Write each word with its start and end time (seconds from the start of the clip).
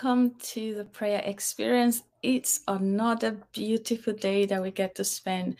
Welcome 0.00 0.36
to 0.38 0.76
the 0.76 0.84
prayer 0.84 1.20
experience. 1.24 2.04
It's 2.22 2.60
another 2.68 3.36
beautiful 3.52 4.12
day 4.12 4.46
that 4.46 4.62
we 4.62 4.70
get 4.70 4.94
to 4.94 5.02
spend 5.02 5.56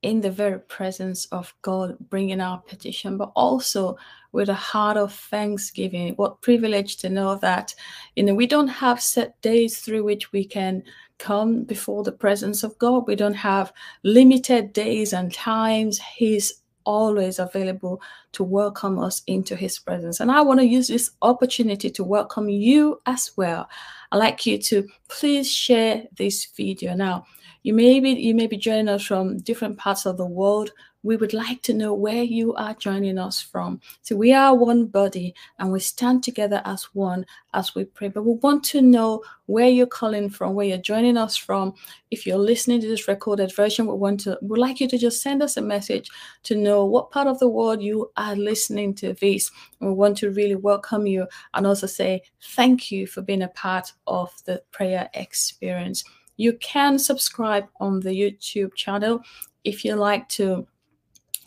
in 0.00 0.22
the 0.22 0.30
very 0.30 0.60
presence 0.60 1.26
of 1.26 1.52
God, 1.60 1.98
bringing 2.08 2.40
our 2.40 2.56
petition, 2.56 3.18
but 3.18 3.32
also 3.36 3.98
with 4.32 4.48
a 4.48 4.54
heart 4.54 4.96
of 4.96 5.12
thanksgiving. 5.12 6.14
What 6.14 6.40
privilege 6.40 6.96
to 6.98 7.10
know 7.10 7.36
that, 7.42 7.74
you 8.16 8.22
know, 8.22 8.34
we 8.34 8.46
don't 8.46 8.68
have 8.68 8.98
set 8.98 9.38
days 9.42 9.80
through 9.80 10.04
which 10.04 10.32
we 10.32 10.46
can 10.46 10.82
come 11.18 11.64
before 11.64 12.02
the 12.02 12.12
presence 12.12 12.62
of 12.62 12.78
God. 12.78 13.06
We 13.06 13.14
don't 13.14 13.34
have 13.34 13.74
limited 14.04 14.72
days 14.72 15.12
and 15.12 15.30
times. 15.34 15.98
He's 15.98 16.61
always 16.84 17.38
available 17.38 18.00
to 18.32 18.44
welcome 18.44 18.98
us 18.98 19.22
into 19.26 19.56
his 19.56 19.78
presence. 19.78 20.20
And 20.20 20.30
I 20.30 20.40
want 20.40 20.60
to 20.60 20.66
use 20.66 20.88
this 20.88 21.10
opportunity 21.22 21.90
to 21.90 22.04
welcome 22.04 22.48
you 22.48 23.00
as 23.06 23.32
well. 23.36 23.68
I'd 24.10 24.18
like 24.18 24.46
you 24.46 24.58
to 24.58 24.86
please 25.08 25.50
share 25.50 26.04
this 26.16 26.46
video. 26.56 26.94
Now, 26.94 27.26
you 27.62 27.74
may 27.74 28.00
be 28.00 28.10
you 28.10 28.34
may 28.34 28.46
be 28.46 28.56
joining 28.56 28.88
us 28.88 29.04
from 29.04 29.38
different 29.38 29.78
parts 29.78 30.04
of 30.06 30.16
the 30.16 30.26
world 30.26 30.72
we 31.02 31.16
would 31.16 31.32
like 31.32 31.62
to 31.62 31.74
know 31.74 31.94
where 31.94 32.22
you 32.22 32.54
are 32.54 32.74
joining 32.74 33.18
us 33.18 33.40
from. 33.40 33.80
So 34.02 34.16
we 34.16 34.32
are 34.32 34.54
one 34.54 34.86
body 34.86 35.34
and 35.58 35.72
we 35.72 35.80
stand 35.80 36.22
together 36.22 36.62
as 36.64 36.84
one 36.94 37.26
as 37.54 37.74
we 37.74 37.84
pray. 37.84 38.08
But 38.08 38.24
we 38.24 38.34
want 38.34 38.64
to 38.64 38.80
know 38.80 39.22
where 39.46 39.68
you're 39.68 39.86
calling 39.86 40.30
from, 40.30 40.54
where 40.54 40.66
you're 40.66 40.78
joining 40.78 41.16
us 41.16 41.36
from. 41.36 41.74
If 42.10 42.26
you're 42.26 42.38
listening 42.38 42.80
to 42.82 42.88
this 42.88 43.08
recorded 43.08 43.54
version, 43.54 43.86
we 43.86 43.94
want 43.94 44.20
to 44.20 44.38
we'd 44.42 44.58
like 44.58 44.80
you 44.80 44.88
to 44.88 44.98
just 44.98 45.22
send 45.22 45.42
us 45.42 45.56
a 45.56 45.62
message 45.62 46.08
to 46.44 46.56
know 46.56 46.84
what 46.84 47.10
part 47.10 47.26
of 47.26 47.38
the 47.38 47.48
world 47.48 47.82
you 47.82 48.10
are 48.16 48.36
listening 48.36 48.94
to 48.96 49.12
this. 49.14 49.50
We 49.80 49.92
want 49.92 50.16
to 50.18 50.30
really 50.30 50.56
welcome 50.56 51.06
you 51.06 51.26
and 51.54 51.66
also 51.66 51.86
say 51.86 52.22
thank 52.40 52.92
you 52.92 53.06
for 53.06 53.22
being 53.22 53.42
a 53.42 53.48
part 53.48 53.92
of 54.06 54.32
the 54.44 54.62
prayer 54.70 55.10
experience. 55.14 56.04
You 56.36 56.54
can 56.54 56.98
subscribe 56.98 57.66
on 57.80 58.00
the 58.00 58.10
YouTube 58.10 58.74
channel 58.74 59.22
if 59.64 59.84
you 59.84 59.94
like 59.94 60.28
to 60.30 60.66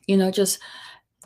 you 0.07 0.17
know, 0.17 0.31
just 0.31 0.59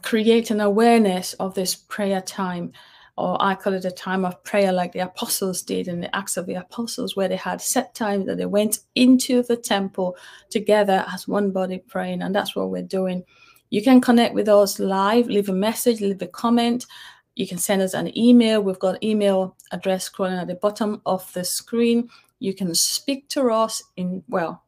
create 0.01 0.51
an 0.51 0.61
awareness 0.61 1.33
of 1.33 1.55
this 1.55 1.75
prayer 1.75 2.21
time 2.21 2.71
or 3.19 3.35
I 3.41 3.53
call 3.53 3.73
it 3.73 3.83
a 3.83 3.91
time 3.91 4.23
of 4.23 4.41
prayer, 4.45 4.71
like 4.71 4.93
the 4.93 4.99
apostles 4.99 5.61
did 5.61 5.89
in 5.89 5.99
the 5.99 6.15
Acts 6.15 6.37
of 6.37 6.45
the 6.45 6.53
Apostles, 6.53 7.17
where 7.17 7.27
they 7.27 7.35
had 7.35 7.59
set 7.59 7.93
time 7.93 8.25
that 8.25 8.37
they 8.37 8.45
went 8.45 8.79
into 8.95 9.43
the 9.43 9.57
temple 9.57 10.15
together 10.49 11.05
as 11.13 11.27
one 11.27 11.51
body 11.51 11.79
praying. 11.79 12.21
And 12.21 12.33
that's 12.33 12.55
what 12.55 12.69
we're 12.69 12.81
doing. 12.81 13.25
You 13.71 13.83
can 13.83 13.99
connect 13.99 14.35
with 14.35 14.47
us 14.47 14.79
live, 14.79 15.27
leave 15.27 15.49
a 15.49 15.53
message, 15.53 15.99
leave 15.99 16.21
a 16.21 16.27
comment. 16.27 16.85
You 17.35 17.45
can 17.45 17.57
send 17.57 17.81
us 17.81 17.93
an 17.93 18.17
email. 18.17 18.61
We've 18.61 18.79
got 18.79 19.03
email 19.03 19.57
address 19.73 20.09
scrolling 20.09 20.39
at 20.39 20.47
the 20.47 20.55
bottom 20.55 21.01
of 21.05 21.31
the 21.33 21.43
screen. 21.43 22.07
You 22.39 22.53
can 22.53 22.73
speak 22.73 23.27
to 23.29 23.51
us 23.51 23.83
in, 23.97 24.23
well, 24.29 24.63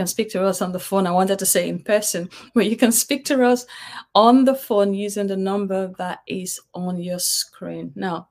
can 0.00 0.06
speak 0.06 0.30
to 0.30 0.42
us 0.42 0.62
on 0.62 0.72
the 0.72 0.80
phone. 0.80 1.06
I 1.06 1.10
wanted 1.10 1.38
to 1.40 1.46
say 1.46 1.68
in 1.68 1.78
person, 1.78 2.30
but 2.54 2.64
you 2.64 2.74
can 2.74 2.90
speak 2.90 3.26
to 3.26 3.44
us 3.44 3.66
on 4.14 4.46
the 4.46 4.54
phone 4.54 4.94
using 4.94 5.26
the 5.26 5.36
number 5.36 5.92
that 5.98 6.20
is 6.26 6.58
on 6.72 7.02
your 7.02 7.18
screen. 7.18 7.92
Now, 7.94 8.28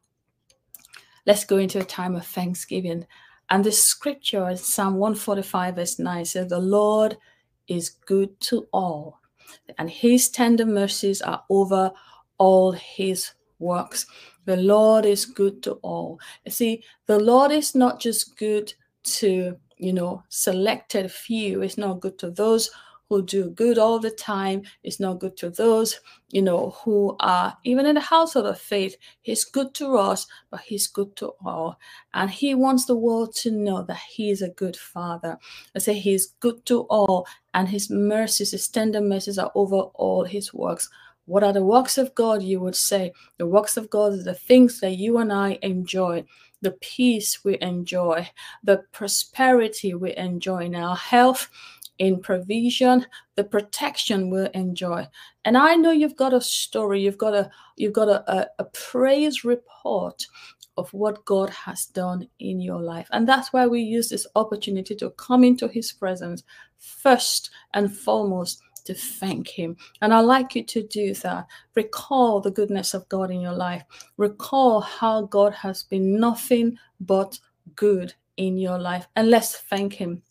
let's 1.28 1.46
go 1.46 1.58
into 1.58 1.79
a 1.79 1.84
time 1.84 2.16
of 2.16 2.25
thanksgiving. 2.25 3.06
And 3.52 3.63
the 3.63 3.72
scripture 3.72 4.50
in 4.50 4.58
Psalm 4.58 4.96
145, 4.96 5.75
verse 5.75 6.00
9 6.00 6.25
says, 6.25 6.50
The 6.50 6.58
Lord 6.58 7.18
is 7.68 7.90
good 7.90 8.40
to 8.50 8.68
all, 8.74 9.19
and 9.78 9.91
his 9.91 10.29
tender 10.29 10.66
mercies 10.66 11.22
are 11.22 11.44
over 11.52 11.91
all 12.40 12.72
his 12.72 13.34
works. 13.59 14.08
The 14.46 14.58
Lord 14.58 15.06
is 15.06 15.24
good 15.24 15.62
to 15.63 15.74
all. 15.84 16.19
You 16.46 16.52
see, 16.52 16.84
the 17.06 17.19
Lord 17.19 17.52
is 17.52 17.75
not 17.75 18.00
just 18.00 18.38
good 18.40 18.74
to 19.03 19.56
you 19.79 19.94
know, 19.94 20.23
selected 20.29 21.12
few. 21.12 21.62
It's 21.62 21.78
not 21.78 22.01
good 22.01 22.19
to 22.19 22.29
those 22.29 22.69
who 23.09 23.23
do 23.23 23.50
good 23.50 23.79
all 23.79 24.00
the 24.00 24.12
time. 24.12 24.62
It's 24.84 25.00
not 25.00 25.19
good 25.19 25.35
to 25.38 25.50
those, 25.50 26.00
you 26.29 26.44
know, 26.44 26.75
who 26.84 27.16
are 27.19 27.57
even 27.63 27.88
in 27.88 27.95
the 27.95 28.01
household 28.01 28.45
of 28.45 28.59
faith. 28.59 28.95
He's 29.22 29.44
good 29.44 29.73
to 29.75 29.97
us, 29.97 30.28
but 30.51 30.62
he's 30.62 30.88
good 30.88 31.16
to 31.16 31.34
all. 31.44 31.79
And 32.13 32.29
he 32.29 32.53
wants 32.53 32.85
the 32.85 32.95
world 32.95 33.34
to 33.38 33.51
know 33.51 33.81
that 33.84 33.97
he 33.97 34.29
is 34.29 34.44
a 34.44 34.50
good 34.50 34.78
father. 34.78 35.40
I 35.75 35.79
say 35.79 35.94
he's 35.94 36.28
good 36.40 36.66
to 36.67 36.81
all, 36.81 37.25
and 37.53 37.67
his 37.67 37.90
mercies, 37.90 38.51
his 38.51 38.67
tender 38.67 39.01
mercies 39.01 39.40
are 39.40 39.51
over 39.56 39.78
all 39.96 40.25
his 40.25 40.53
works. 40.53 40.88
What 41.25 41.44
are 41.44 41.53
the 41.53 41.63
works 41.63 41.97
of 41.97 42.13
God? 42.16 42.41
You 42.41 42.59
would 42.61 42.75
say 42.75 43.11
the 43.38 43.47
works 43.47 43.78
of 43.78 43.90
God 43.90 44.13
are 44.13 44.23
the 44.23 44.34
things 44.34 44.79
that 44.81 44.97
you 44.97 45.17
and 45.17 45.31
I 45.31 45.59
enjoy 45.61 46.25
the 46.62 46.72
peace 46.72 47.44
we 47.44 47.58
enjoy, 47.62 48.30
the 48.64 48.84
prosperity 48.92 49.94
we 49.94 50.16
enjoy 50.16 50.66
in 50.66 50.75
our 50.75 50.96
health, 50.96 51.50
in 51.97 52.20
provision, 52.22 53.06
the 53.36 53.44
protection 53.44 54.30
we'll 54.30 54.50
enjoy. 54.53 55.08
And 55.46 55.58
I 55.58 55.75
know 55.75 55.92
you've 55.92 56.16
got 56.16 56.34
a 56.34 56.42
story, 56.42 57.02
you've 57.02 57.18
got 57.18 57.34
a 57.34 57.52
you've 57.75 57.94
got 57.94 58.08
a, 58.08 58.31
a, 58.31 58.47
a 58.59 58.66
praise 58.66 59.44
report 59.44 60.25
of 60.78 60.92
what 60.94 61.25
God 61.25 61.50
has 61.50 61.86
done 61.88 62.28
in 62.40 62.62
your 62.62 62.81
life. 62.81 63.08
And 63.12 63.28
that's 63.28 63.52
why 63.52 63.68
we 63.68 63.81
use 63.81 64.09
this 64.09 64.26
opportunity 64.36 64.96
to 64.96 65.09
come 65.12 65.44
into 65.44 65.68
his 65.68 65.91
presence 65.91 66.44
first 66.78 67.52
and 67.74 67.96
foremost 67.96 68.62
to 68.90 68.96
thank 68.96 69.48
Him. 69.48 69.78
And 70.02 70.14
I'd 70.14 70.22
like 70.22 70.56
you 70.56 70.64
to 70.64 70.84
do 70.84 71.14
that. 71.16 71.48
Recall 71.76 72.42
the 72.42 72.52
goodness 72.52 72.94
of 72.94 73.08
God 73.08 73.32
in 73.32 73.40
your 73.40 73.54
life. 73.54 73.84
Recall 74.18 74.82
how 74.82 75.24
God 75.24 75.54
has 75.54 75.84
been 75.84 76.20
nothing 76.20 76.78
but 77.00 77.40
good 77.76 78.14
in 78.38 78.58
your 78.58 78.80
life. 78.80 79.08
And 79.16 79.30
let's 79.30 79.56
thank 79.56 79.94
Him 79.94 80.24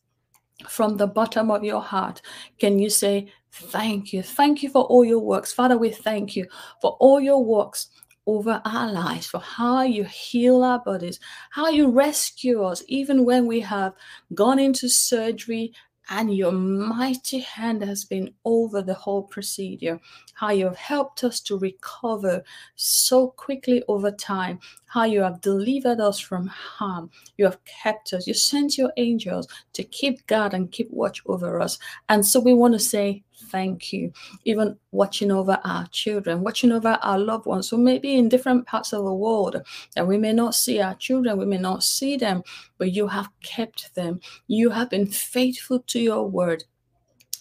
from 0.68 0.96
the 0.96 1.06
bottom 1.06 1.50
of 1.50 1.62
your 1.62 1.80
heart. 1.80 2.20
Can 2.58 2.78
you 2.78 2.90
say, 2.90 3.32
Thank 3.50 4.12
you? 4.12 4.22
Thank 4.22 4.62
you 4.62 4.68
for 4.68 4.84
all 4.84 5.04
your 5.04 5.20
works. 5.20 5.52
Father, 5.52 5.78
we 5.78 5.90
thank 5.90 6.36
you 6.36 6.46
for 6.82 6.96
all 7.00 7.18
your 7.18 7.42
works 7.42 7.88
over 8.26 8.60
our 8.66 8.92
lives, 8.92 9.26
for 9.26 9.40
how 9.40 9.82
you 9.82 10.04
heal 10.04 10.62
our 10.62 10.78
bodies, 10.80 11.18
how 11.50 11.70
you 11.70 11.88
rescue 11.88 12.62
us, 12.62 12.82
even 12.86 13.24
when 13.24 13.46
we 13.46 13.58
have 13.60 13.94
gone 14.34 14.58
into 14.58 14.86
surgery 14.86 15.72
and 16.10 16.34
your 16.34 16.52
mighty 16.52 17.40
hand 17.40 17.82
has 17.82 18.04
been 18.04 18.32
over 18.44 18.82
the 18.82 18.94
whole 18.94 19.22
procedure. 19.22 20.00
How 20.34 20.50
you 20.50 20.64
have 20.66 20.76
helped 20.76 21.24
us 21.24 21.40
to 21.40 21.58
recover 21.58 22.42
so 22.76 23.28
quickly 23.28 23.82
over 23.88 24.10
time. 24.10 24.58
How 24.86 25.04
you 25.04 25.20
have 25.20 25.40
delivered 25.40 26.00
us 26.00 26.18
from 26.18 26.46
harm. 26.46 27.10
You 27.36 27.44
have 27.44 27.62
kept 27.64 28.12
us. 28.12 28.26
You 28.26 28.34
sent 28.34 28.78
your 28.78 28.92
angels 28.96 29.48
to 29.74 29.84
keep 29.84 30.26
guard 30.26 30.54
and 30.54 30.72
keep 30.72 30.90
watch 30.90 31.22
over 31.26 31.60
us. 31.60 31.78
And 32.08 32.24
so 32.24 32.40
we 32.40 32.54
want 32.54 32.74
to 32.74 32.80
say 32.80 33.24
thank 33.38 33.92
you. 33.92 34.12
Even 34.44 34.76
watching 34.92 35.30
over 35.30 35.58
our 35.64 35.86
children, 35.88 36.42
watching 36.42 36.72
over 36.72 36.98
our 37.02 37.18
loved 37.18 37.46
ones 37.46 37.68
who 37.68 37.78
may 37.78 37.98
be 37.98 38.16
in 38.16 38.28
different 38.28 38.66
parts 38.66 38.92
of 38.92 39.04
the 39.04 39.12
world, 39.12 39.62
and 39.96 40.06
we 40.06 40.18
may 40.18 40.32
not 40.32 40.54
see 40.54 40.80
our 40.80 40.94
children, 40.94 41.38
we 41.38 41.46
may 41.46 41.58
not 41.58 41.82
see 41.82 42.16
them, 42.16 42.42
but 42.78 42.92
you 42.92 43.06
have 43.06 43.28
kept 43.42 43.94
them. 43.94 44.20
You 44.46 44.70
have 44.70 44.90
been 44.90 45.06
faithful 45.06 45.80
to 45.80 46.00
your 46.00 46.28
word 46.28 46.64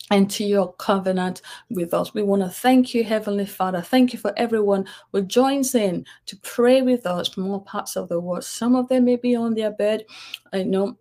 and 0.10 0.30
to 0.32 0.44
your 0.46 0.74
covenant 0.74 1.42
with 1.70 1.94
us. 1.94 2.14
We 2.14 2.24
want 2.24 2.42
to 2.42 2.50
thank 2.50 2.94
you, 2.94 3.04
Heavenly 3.04 3.46
Father. 3.46 3.82
Thank 3.82 4.14
you 4.14 4.20
for 4.20 4.34
everyone 4.38 4.86
who 5.12 5.22
joins 5.22 5.76
in 5.76 6.06
to 6.28 6.38
pray 6.38 6.82
with 6.82 7.06
us 7.06 7.28
from 7.28 7.50
all 7.50 7.60
parts 7.60 7.96
of 7.96 8.08
the 8.08 8.20
world. 8.20 8.46
Some 8.46 8.76
of 8.76 8.88
them 8.88 9.06
may 9.06 9.18
be 9.18 9.36
on 9.36 9.54
their 9.54 9.72
bed, 9.72 10.06
I 10.54 10.64
know 10.64 10.98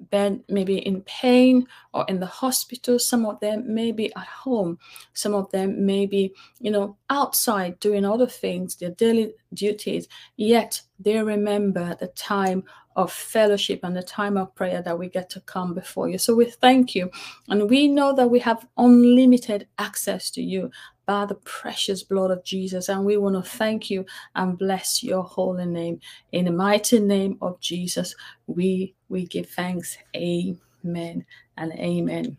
bed, 0.00 0.42
maybe 0.48 0.78
in 0.78 1.02
pain 1.02 1.66
or 1.92 2.04
in 2.08 2.20
the 2.20 2.26
hospital. 2.26 2.98
Some 2.98 3.26
of 3.26 3.40
them 3.40 3.74
may 3.74 3.92
be 3.92 4.14
at 4.14 4.26
home. 4.26 4.78
Some 5.12 5.34
of 5.34 5.50
them 5.50 5.84
may 5.84 6.06
be, 6.06 6.34
you 6.60 6.70
know, 6.70 6.96
outside 7.10 7.80
doing 7.80 8.04
other 8.04 8.26
things, 8.26 8.76
their 8.76 8.90
daily 8.90 9.32
duties. 9.54 10.08
Yet 10.36 10.80
they 10.98 11.18
remember 11.18 11.96
the 11.98 12.08
time 12.08 12.64
of 12.96 13.12
fellowship 13.12 13.80
and 13.84 13.96
the 13.96 14.02
time 14.02 14.36
of 14.36 14.54
prayer 14.56 14.82
that 14.82 14.98
we 14.98 15.08
get 15.08 15.30
to 15.30 15.40
come 15.42 15.72
before 15.72 16.08
you. 16.08 16.18
So 16.18 16.34
we 16.34 16.46
thank 16.46 16.96
you. 16.96 17.10
And 17.48 17.70
we 17.70 17.86
know 17.86 18.12
that 18.14 18.28
we 18.28 18.40
have 18.40 18.66
unlimited 18.76 19.68
access 19.78 20.30
to 20.32 20.42
you 20.42 20.70
by 21.08 21.24
the 21.24 21.36
precious 21.36 22.02
blood 22.02 22.30
of 22.30 22.44
Jesus. 22.44 22.90
And 22.90 23.02
we 23.02 23.16
want 23.16 23.34
to 23.34 23.50
thank 23.50 23.88
you 23.88 24.04
and 24.34 24.58
bless 24.58 25.02
your 25.02 25.22
holy 25.22 25.64
name. 25.64 26.00
In 26.32 26.44
the 26.44 26.50
mighty 26.50 27.00
name 27.00 27.38
of 27.40 27.58
Jesus, 27.60 28.14
we 28.46 28.94
we 29.08 29.24
give 29.24 29.48
thanks. 29.48 29.96
Amen 30.14 31.24
and 31.56 31.72
amen. 31.72 32.36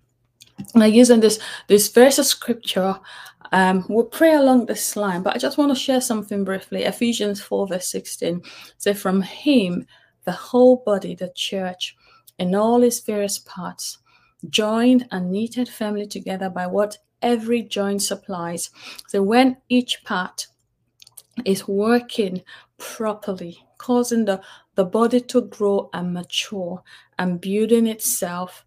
Now, 0.76 0.86
using 0.86 1.20
this 1.20 1.40
this 1.66 1.92
verse 1.92 2.20
of 2.20 2.28
scripture, 2.28 2.96
um, 3.52 3.86
we'll 3.90 4.06
pray 4.06 4.36
along 4.36 4.68
this 4.68 4.96
line, 4.96 5.24
but 5.24 5.36
I 5.36 5.40
just 5.40 5.58
want 5.58 5.72
to 5.72 5.76
share 5.76 6.00
something 6.00 6.44
briefly. 6.44 6.84
Ephesians 6.84 7.42
4, 7.42 7.70
verse 7.70 7.90
16. 7.90 8.44
So 8.78 8.94
from 8.94 9.24
him, 9.24 9.88
the 10.26 10.32
whole 10.32 10.84
body, 10.86 11.16
the 11.16 11.32
church, 11.34 11.98
in 12.38 12.54
all 12.54 12.84
its 12.84 13.00
various 13.00 13.40
parts, 13.40 13.98
joined 14.52 15.08
and 15.10 15.32
knitted 15.32 15.68
firmly 15.68 16.06
together 16.06 16.52
by 16.52 16.68
what 16.68 17.00
every 17.22 17.62
joint 17.62 18.02
supplies. 18.02 18.70
So 19.08 19.22
when 19.22 19.58
each 19.70 20.04
part 20.04 20.48
is 21.46 21.68
working 21.68 22.44
properly 22.78 23.64
causing 23.80 24.26
the, 24.26 24.40
the 24.76 24.86
body 24.86 25.20
to 25.20 25.42
grow 25.42 25.90
and 25.94 26.14
mature 26.14 26.84
and 27.18 27.42
building 27.42 27.88
itself 27.88 28.64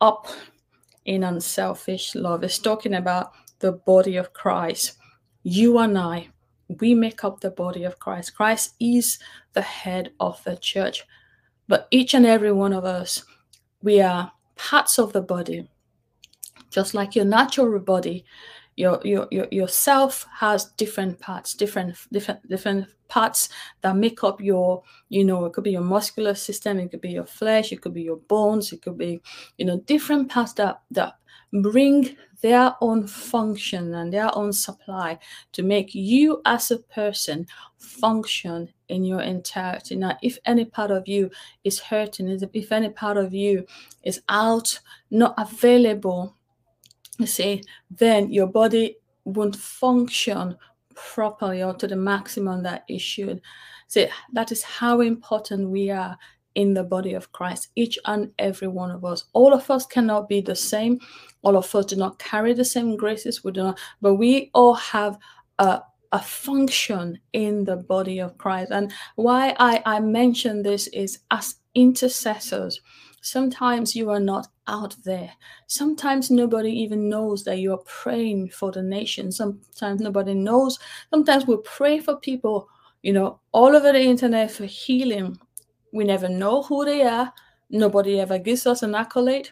up 0.00 0.28
in 1.04 1.24
unselfish 1.24 2.14
love. 2.14 2.44
It's 2.44 2.60
talking 2.60 2.94
about 2.94 3.32
the 3.58 3.72
body 3.72 4.16
of 4.16 4.32
Christ. 4.32 4.92
You 5.42 5.78
and 5.78 5.98
I, 5.98 6.28
we 6.78 6.94
make 6.94 7.24
up 7.24 7.40
the 7.40 7.50
body 7.50 7.82
of 7.82 7.98
Christ. 7.98 8.36
Christ 8.36 8.74
is 8.78 9.18
the 9.54 9.62
head 9.62 10.12
of 10.20 10.42
the 10.44 10.56
church. 10.56 11.04
But 11.66 11.88
each 11.90 12.14
and 12.14 12.26
every 12.26 12.52
one 12.52 12.72
of 12.72 12.84
us, 12.84 13.24
we 13.82 14.00
are 14.00 14.30
parts 14.56 14.98
of 14.98 15.12
the 15.12 15.22
body. 15.22 15.68
Just 16.70 16.94
like 16.94 17.14
your 17.14 17.24
natural 17.24 17.78
body, 17.80 18.24
your 18.76 19.00
your, 19.04 19.28
your 19.30 19.46
yourself 19.50 20.26
has 20.38 20.66
different 20.76 21.18
parts, 21.20 21.54
different 21.54 21.96
different 22.12 22.48
different 22.48 22.88
parts 23.08 23.48
that 23.82 23.96
make 23.96 24.22
up 24.24 24.40
your, 24.40 24.82
you 25.08 25.24
know, 25.24 25.44
it 25.44 25.52
could 25.52 25.64
be 25.64 25.72
your 25.72 25.82
muscular 25.82 26.34
system, 26.34 26.78
it 26.78 26.90
could 26.90 27.00
be 27.00 27.10
your 27.10 27.26
flesh, 27.26 27.72
it 27.72 27.82
could 27.82 27.92
be 27.92 28.02
your 28.02 28.16
bones, 28.16 28.72
it 28.72 28.80
could 28.82 28.96
be, 28.96 29.20
you 29.58 29.66
know, 29.66 29.80
different 29.80 30.30
parts 30.30 30.52
that 30.54 30.80
that 30.92 31.14
bring 31.52 32.16
their 32.42 32.74
own 32.80 33.06
function 33.06 33.94
and 33.94 34.12
their 34.12 34.34
own 34.36 34.52
supply 34.52 35.18
to 35.52 35.62
make 35.62 35.94
you 35.94 36.40
as 36.46 36.70
a 36.70 36.78
person 36.78 37.46
function 37.78 38.68
in 38.88 39.04
your 39.04 39.20
entirety. 39.20 39.96
Now, 39.96 40.16
if 40.22 40.38
any 40.46 40.64
part 40.64 40.90
of 40.90 41.06
you 41.06 41.30
is 41.64 41.80
hurting, 41.80 42.28
if 42.28 42.72
any 42.72 42.88
part 42.88 43.16
of 43.16 43.34
you 43.34 43.66
is 44.04 44.22
out, 44.28 44.78
not 45.10 45.34
available, 45.36 46.36
see, 47.26 47.62
then 47.90 48.30
your 48.32 48.46
body 48.46 48.96
won't 49.24 49.56
function 49.56 50.56
properly 50.94 51.62
or 51.62 51.74
to 51.74 51.86
the 51.86 51.96
maximum 51.96 52.62
that 52.62 52.84
it 52.88 53.00
should. 53.00 53.40
See, 53.88 54.08
that 54.32 54.52
is 54.52 54.62
how 54.62 55.00
important 55.00 55.70
we 55.70 55.90
are 55.90 56.16
in 56.54 56.74
the 56.74 56.84
body 56.84 57.14
of 57.14 57.32
Christ, 57.32 57.68
each 57.76 57.98
and 58.06 58.32
every 58.38 58.68
one 58.68 58.90
of 58.90 59.04
us. 59.04 59.24
All 59.32 59.54
of 59.54 59.70
us 59.70 59.86
cannot 59.86 60.28
be 60.28 60.40
the 60.40 60.56
same. 60.56 60.98
All 61.42 61.56
of 61.56 61.74
us 61.74 61.86
do 61.86 61.96
not 61.96 62.18
carry 62.18 62.54
the 62.54 62.64
same 62.64 62.96
graces. 62.96 63.44
We 63.44 63.52
do 63.52 63.62
not, 63.62 63.78
but 64.00 64.14
we 64.14 64.50
all 64.52 64.74
have 64.74 65.18
a, 65.58 65.80
a 66.12 66.20
function 66.20 67.18
in 67.32 67.64
the 67.64 67.76
body 67.76 68.18
of 68.18 68.36
Christ. 68.36 68.72
And 68.72 68.92
why 69.14 69.54
I, 69.58 69.82
I 69.86 70.00
mention 70.00 70.62
this 70.62 70.88
is 70.88 71.20
as 71.30 71.56
intercessors, 71.74 72.80
sometimes 73.22 73.94
you 73.94 74.10
are 74.10 74.20
not 74.20 74.48
out 74.70 74.96
there. 75.04 75.30
Sometimes 75.66 76.30
nobody 76.30 76.70
even 76.70 77.08
knows 77.08 77.44
that 77.44 77.58
you 77.58 77.72
are 77.72 77.82
praying 77.84 78.50
for 78.50 78.70
the 78.70 78.82
nation. 78.82 79.30
Sometimes 79.30 80.00
nobody 80.00 80.32
knows. 80.32 80.78
Sometimes 81.10 81.46
we 81.46 81.56
pray 81.64 81.98
for 82.00 82.16
people, 82.16 82.68
you 83.02 83.12
know, 83.12 83.40
all 83.52 83.76
over 83.76 83.92
the 83.92 84.00
internet 84.00 84.50
for 84.50 84.64
healing. 84.64 85.38
We 85.92 86.04
never 86.04 86.28
know 86.28 86.62
who 86.62 86.84
they 86.84 87.02
are. 87.02 87.32
Nobody 87.68 88.20
ever 88.20 88.38
gives 88.38 88.66
us 88.66 88.82
an 88.82 88.94
accolade. 88.94 89.50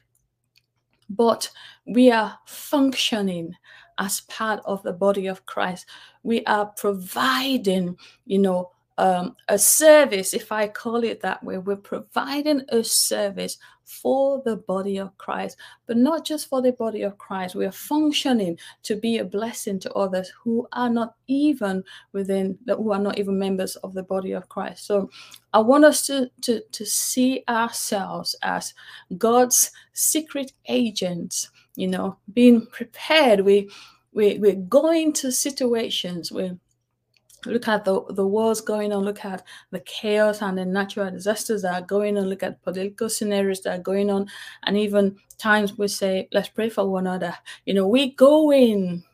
But 1.11 1.50
we 1.87 2.11
are 2.11 2.38
functioning 2.47 3.55
as 3.99 4.21
part 4.23 4.61
of 4.64 4.82
the 4.82 4.93
body 4.93 5.26
of 5.26 5.44
Christ. 5.47 5.87
We 6.23 6.44
are 6.44 6.67
providing, 6.67 7.97
you 8.26 8.38
know, 8.38 8.71
um, 8.99 9.37
a 9.49 9.59
service, 9.59 10.35
if 10.35 10.50
I 10.50 10.67
call 10.67 11.05
it 11.05 11.21
that 11.21 11.43
way. 11.43 11.56
We're 11.56 11.77
providing 11.77 12.62
a 12.69 12.83
service 12.83 13.56
for 13.85 14.43
the 14.45 14.56
body 14.56 14.99
of 14.99 15.17
Christ, 15.17 15.56
but 15.87 15.97
not 15.97 16.27
just 16.27 16.49
for 16.49 16.61
the 16.61 16.73
body 16.73 17.03
of 17.03 17.17
Christ. 17.17 17.55
We 17.55 17.65
are 17.65 17.73
functioning 17.73 18.59
to 18.83 18.97
be 18.97 19.19
a 19.19 19.25
blessing 19.25 19.79
to 19.81 19.93
others 19.95 20.31
who 20.43 20.69
are 20.73 20.91
not 20.91 21.15
even 21.29 21.85
within, 22.12 22.59
who 22.67 22.93
are 22.93 22.99
not 22.99 23.19
even 23.19 23.39
members 23.39 23.77
of 23.77 23.95
the 23.95 24.03
body 24.03 24.33
of 24.33 24.49
Christ. 24.49 24.85
So 24.85 25.09
I 25.55 25.61
want 25.61 25.85
us 25.85 26.05
to, 26.09 26.31
to, 26.43 26.61
to 26.61 26.85
see 26.85 27.45
ourselves 27.49 28.35
as 28.43 28.75
God's 29.17 29.71
secret 29.93 30.53
agents, 30.67 31.50
you 31.77 31.87
know, 31.87 32.19
being 32.35 32.67
prepared. 32.67 33.41
We, 33.41 33.71
we, 34.12 34.39
we're 34.39 34.56
going 34.56 35.12
to 35.15 35.31
situations 35.31 36.33
where 36.33 36.59
look 37.49 37.69
at 37.69 37.85
the, 37.85 38.03
the 38.11 38.27
wars 38.27 38.61
going 38.61 38.93
on, 38.93 39.05
look 39.05 39.25
at 39.25 39.43
the 39.71 39.81
chaos 39.81 40.43
and 40.43 40.59
the 40.59 40.65
natural 40.65 41.11
disasters 41.11 41.62
that 41.62 41.75
are 41.75 41.87
going 41.87 42.19
on, 42.19 42.29
look 42.29 42.43
at 42.43 42.62
political 42.62 43.09
scenarios 43.09 43.62
that 43.62 43.79
are 43.79 43.83
going 43.83 44.11
on, 44.11 44.27
and 44.65 44.77
even 44.77 45.17
times 45.39 45.77
we 45.79 45.89
say, 45.89 46.29
let's 46.33 46.49
pray 46.49 46.69
for 46.69 46.89
one 46.89 47.06
another. 47.06 47.35
You 47.65 47.75
know, 47.75 47.87
we 47.87 48.15
go 48.15 48.53
in 48.53 49.05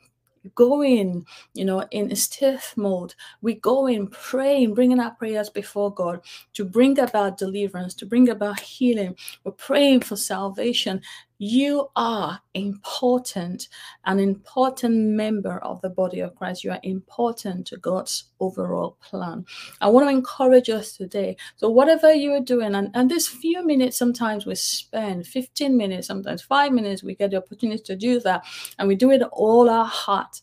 go 0.54 0.82
in, 0.82 1.24
you 1.54 1.64
know, 1.64 1.80
in 1.90 2.14
stiff 2.16 2.74
mode. 2.76 3.14
We 3.40 3.54
go 3.54 3.86
in 3.86 4.08
praying, 4.08 4.74
bringing 4.74 5.00
our 5.00 5.12
prayers 5.12 5.48
before 5.48 5.92
God 5.92 6.20
to 6.54 6.64
bring 6.64 6.98
about 6.98 7.38
deliverance, 7.38 7.94
to 7.94 8.06
bring 8.06 8.28
about 8.28 8.60
healing. 8.60 9.16
We're 9.44 9.52
praying 9.52 10.02
for 10.02 10.16
salvation. 10.16 11.00
You 11.46 11.90
are 11.94 12.40
important, 12.54 13.68
an 14.06 14.18
important 14.18 14.96
member 14.96 15.58
of 15.58 15.78
the 15.82 15.90
body 15.90 16.20
of 16.20 16.34
Christ. 16.36 16.64
You 16.64 16.70
are 16.70 16.80
important 16.82 17.66
to 17.66 17.76
God's 17.76 18.24
overall 18.40 18.96
plan. 19.02 19.44
I 19.82 19.90
want 19.90 20.06
to 20.06 20.10
encourage 20.10 20.70
us 20.70 20.96
today. 20.96 21.36
So, 21.56 21.68
whatever 21.68 22.14
you 22.14 22.32
are 22.32 22.40
doing, 22.40 22.74
and, 22.74 22.88
and 22.94 23.10
this 23.10 23.28
few 23.28 23.62
minutes, 23.62 23.98
sometimes 23.98 24.46
we 24.46 24.54
spend 24.54 25.26
15 25.26 25.76
minutes, 25.76 26.06
sometimes 26.06 26.40
five 26.40 26.72
minutes, 26.72 27.02
we 27.02 27.14
get 27.14 27.32
the 27.32 27.36
opportunity 27.36 27.82
to 27.82 27.94
do 27.94 28.20
that, 28.20 28.46
and 28.78 28.88
we 28.88 28.94
do 28.94 29.10
it 29.10 29.20
all 29.30 29.68
our 29.68 29.84
heart 29.84 30.40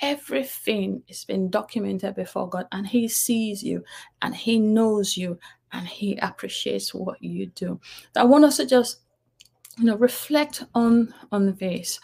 everything 0.00 1.02
is 1.08 1.24
been 1.24 1.50
documented 1.50 2.14
before 2.14 2.48
God, 2.48 2.66
and 2.70 2.86
He 2.86 3.08
sees 3.08 3.64
you 3.64 3.82
and 4.22 4.32
He 4.36 4.60
knows 4.60 5.16
you 5.16 5.38
and 5.72 5.88
He 5.88 6.16
appreciates 6.18 6.94
what 6.94 7.20
you 7.20 7.46
do. 7.46 7.80
I 8.14 8.22
want 8.24 8.44
us 8.44 8.58
to 8.58 8.66
just 8.66 9.00
you 9.78 9.84
know 9.84 9.96
reflect 9.96 10.64
on 10.74 11.14
on 11.32 11.54
this 11.54 12.00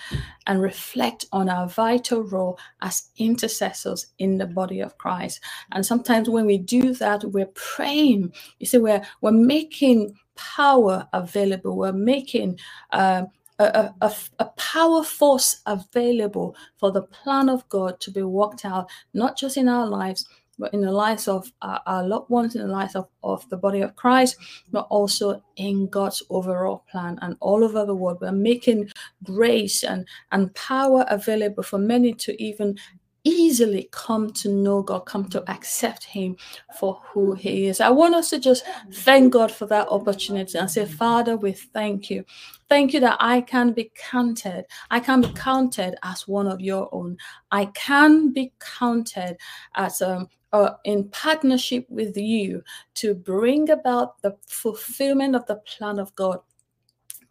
and 0.47 0.63
reflect 0.63 1.27
on 1.33 1.49
our 1.49 1.69
vital 1.69 2.23
role 2.23 2.59
as 2.83 3.11
intercessors 3.19 4.07
in 4.19 4.39
the 4.39 4.47
body 4.47 4.81
of 4.81 4.97
christ. 4.99 5.41
And 5.73 5.85
sometimes 5.85 6.29
when 6.31 6.47
we 6.47 6.59
do 6.59 6.95
that 6.95 7.25
we're 7.25 7.51
praying. 7.55 8.33
You 8.59 8.67
see 8.67 8.79
we're 8.79 9.03
we're 9.21 9.33
making 9.33 10.15
power 10.37 11.09
available. 11.13 11.77
We're 11.77 11.93
making 11.93 12.59
uh, 12.93 13.25
a, 13.59 13.93
a, 14.01 14.13
a, 14.41 14.45
power 14.57 15.05
force 15.05 15.61
available 15.67 16.57
for 16.77 16.91
the 16.91 17.03
plan 17.03 17.49
of 17.49 17.69
God 17.69 18.01
to 18.01 18.11
be 18.11 18.23
worked 18.23 18.65
out, 18.65 18.91
not 19.13 19.39
just 19.39 19.57
in 19.57 19.69
our 19.69 19.87
lives, 19.87 20.27
but 20.59 20.73
in 20.75 20.81
the 20.81 20.93
lives 20.93 21.29
of 21.29 21.51
our, 21.63 21.81
our 21.87 22.07
loved 22.07 22.31
ones, 22.31 22.55
in 22.55 22.63
the 22.63 22.73
lives 22.73 22.95
of, 22.95 23.09
of 23.23 23.49
the 23.51 23.57
body 23.57 23.81
of 23.81 23.97
Christ, 23.97 24.37
but 24.71 24.87
also 24.91 25.43
in 25.57 25.89
God's 25.89 26.23
overall 26.31 26.85
plan 26.91 27.19
and 27.23 27.37
all 27.41 27.65
over 27.65 27.85
the 27.85 27.95
world. 27.95 28.19
We're 28.21 28.33
making 28.33 28.91
grace 29.23 29.83
and, 29.85 30.07
and 30.33 30.55
power 30.55 31.05
available 31.09 31.63
for 31.63 31.79
many 31.79 32.15
to 32.15 32.43
even 32.43 32.77
easily 33.25 33.89
come 33.91 34.31
to 34.31 34.49
know 34.49 34.83
God, 34.83 35.01
come 35.01 35.29
to 35.31 35.51
accept 35.51 36.05
Him 36.05 36.37
for 36.79 37.01
who 37.07 37.35
He 37.35 37.67
is. 37.67 37.81
I 37.81 37.91
want 37.91 38.15
us 38.15 38.31
to 38.31 38.39
just 38.39 38.65
thank 38.93 39.33
God 39.33 39.51
for 39.51 39.67
that 39.67 39.89
opportunity 39.89 40.57
and 40.59 40.71
say, 40.71 40.85
Father, 40.85 41.37
we 41.37 41.53
thank 41.53 42.11
you. 42.11 42.25
Thank 42.69 42.93
you 42.93 43.01
that 43.01 43.17
I 43.21 43.41
can 43.41 43.73
be 43.73 43.91
counted. 43.95 44.67
I 44.91 45.01
can 45.01 45.23
be 45.23 45.29
counted 45.29 45.97
as 46.03 46.29
one 46.29 46.47
of 46.47 46.61
your 46.61 46.89
own. 46.93 47.17
I 47.51 47.67
can 47.67 48.33
be 48.33 48.53
counted 48.61 49.37
as 49.75 50.01
um, 50.03 50.29
uh, 50.53 50.75
in 50.85 51.09
partnership 51.09 51.85
with 51.91 52.17
you 52.17 52.63
to 52.95 53.15
bring 53.15 53.71
about 53.71 54.23
the 54.23 54.37
fulfillment 54.47 55.35
of 55.35 55.45
the 55.47 55.57
plan 55.57 55.99
of 55.99 56.15
God 56.15 56.39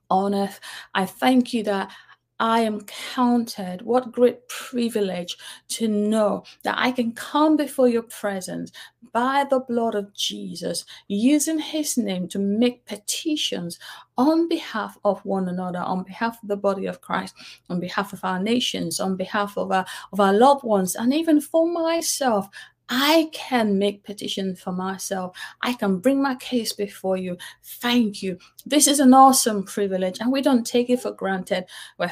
on 0.10 0.36
earth. 0.36 0.60
I 0.94 1.06
thank 1.06 1.54
you 1.54 1.64
that 1.64 1.92
I 2.40 2.62
am 2.62 2.82
counted. 2.82 3.82
What 3.84 4.12
great 4.12 4.48
privilege 4.48 5.38
to 5.70 5.88
know 5.88 6.44
that 6.64 6.76
I 6.78 6.92
can 6.92 7.14
come 7.14 7.56
before 7.56 7.88
your 7.88 8.04
presence 8.04 8.72
by 9.12 9.46
the 9.50 9.60
blood 9.60 9.96
of 9.96 10.14
Jesus, 10.14 10.86
using 11.08 11.60
his 11.60 11.98
name 11.98 12.28
to 12.30 12.40
make 12.40 12.86
petitions 12.86 13.78
on 14.18 14.50
behalf 14.50 14.98
of 15.06 15.24
one 15.24 15.50
another, 15.50 15.80
on 15.80 16.04
behalf 16.04 16.42
of 16.42 16.50
the 16.50 16.58
body 16.58 16.88
of 16.88 17.02
Christ, 17.02 17.36
on 17.70 17.80
behalf 17.80 18.12
of 18.12 18.24
our 18.24 18.40
nations, 18.40 19.00
on 19.00 19.16
behalf 19.16 19.58
of 19.58 19.72
our, 19.72 19.86
of 20.12 20.20
our 20.20 20.34
loved 20.34 20.64
ones, 20.64 20.96
and 20.96 21.14
even 21.14 21.40
for 21.40 21.68
myself. 21.68 22.50
I 22.96 23.32
can 23.34 23.80
make 23.80 24.04
petition 24.04 24.56
for 24.56 24.72
myself. 24.72 25.36
I 25.64 25.74
can 25.74 25.98
bring 25.98 26.22
my 26.22 26.36
case 26.36 26.74
before 26.74 27.18
you. 27.18 27.38
Thank 27.64 28.22
you. 28.22 28.38
This 28.68 28.88
is 28.88 29.00
an 29.00 29.16
awesome 29.16 29.64
privilege, 29.64 30.20
and 30.20 30.32
we 30.32 30.44
don't 30.44 30.64
take 30.64 30.92
it 30.92 31.02
for 31.02 31.12
granted. 31.12 31.66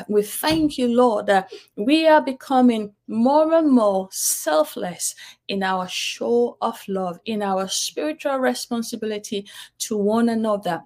We 0.08 0.24
thank 0.24 0.80
you, 0.80 0.88
Lord, 0.88 1.28
that 1.28 1.54
we 1.76 2.08
are 2.08 2.24
becoming 2.24 2.96
more 3.08 3.54
and 3.54 3.70
more 3.70 4.10
selfless 4.12 5.14
in 5.48 5.62
our 5.62 5.88
show 5.88 6.58
of 6.62 6.82
love, 6.88 7.20
in 7.26 7.44
our 7.44 7.68
spiritual 7.68 8.40
responsibility 8.40 9.46
to 9.80 9.98
one 9.98 10.30
another 10.30 10.82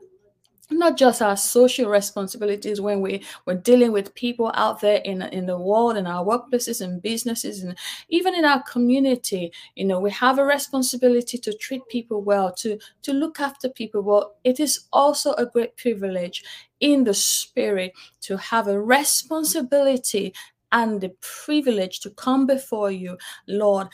not 0.72 0.98
just 0.98 1.22
our 1.22 1.38
social 1.38 1.90
responsibilities 1.90 2.82
when 2.82 3.02
we 3.02 3.24
we're 3.46 3.56
dealing 3.56 3.92
with 3.92 4.14
people 4.16 4.52
out 4.56 4.82
there 4.82 4.98
in 5.06 5.22
in 5.22 5.46
the 5.46 5.58
world 5.58 5.98
in 5.98 6.08
our 6.08 6.26
workplaces 6.26 6.82
and 6.82 7.02
businesses 7.02 7.64
and 7.64 7.78
even 8.10 8.34
in 8.36 8.46
our 8.46 8.62
community. 8.64 9.52
You 9.76 9.86
know 9.86 10.00
we 10.00 10.12
have 10.12 10.40
a 10.40 10.44
responsibility 10.46 11.38
to 11.38 11.54
treat 11.54 11.88
people 11.90 12.22
well 12.22 12.52
to 12.56 12.78
to 13.04 13.14
look 13.14 13.40
after 13.40 13.70
people 13.70 14.02
well. 14.02 14.36
It 14.44 14.60
is 14.60 14.88
also 14.92 15.34
a 15.34 15.46
great 15.46 15.78
privilege 15.78 16.44
in 16.80 17.04
the 17.04 17.14
spirit 17.14 17.94
to 18.22 18.38
have 18.38 18.68
a 18.68 18.82
responsibility 18.82 20.34
and 20.76 21.00
the 21.00 21.10
privilege 21.22 22.02
to 22.02 22.10
come 22.12 22.46
before 22.46 22.92
you, 22.92 23.18
Lord, 23.48 23.88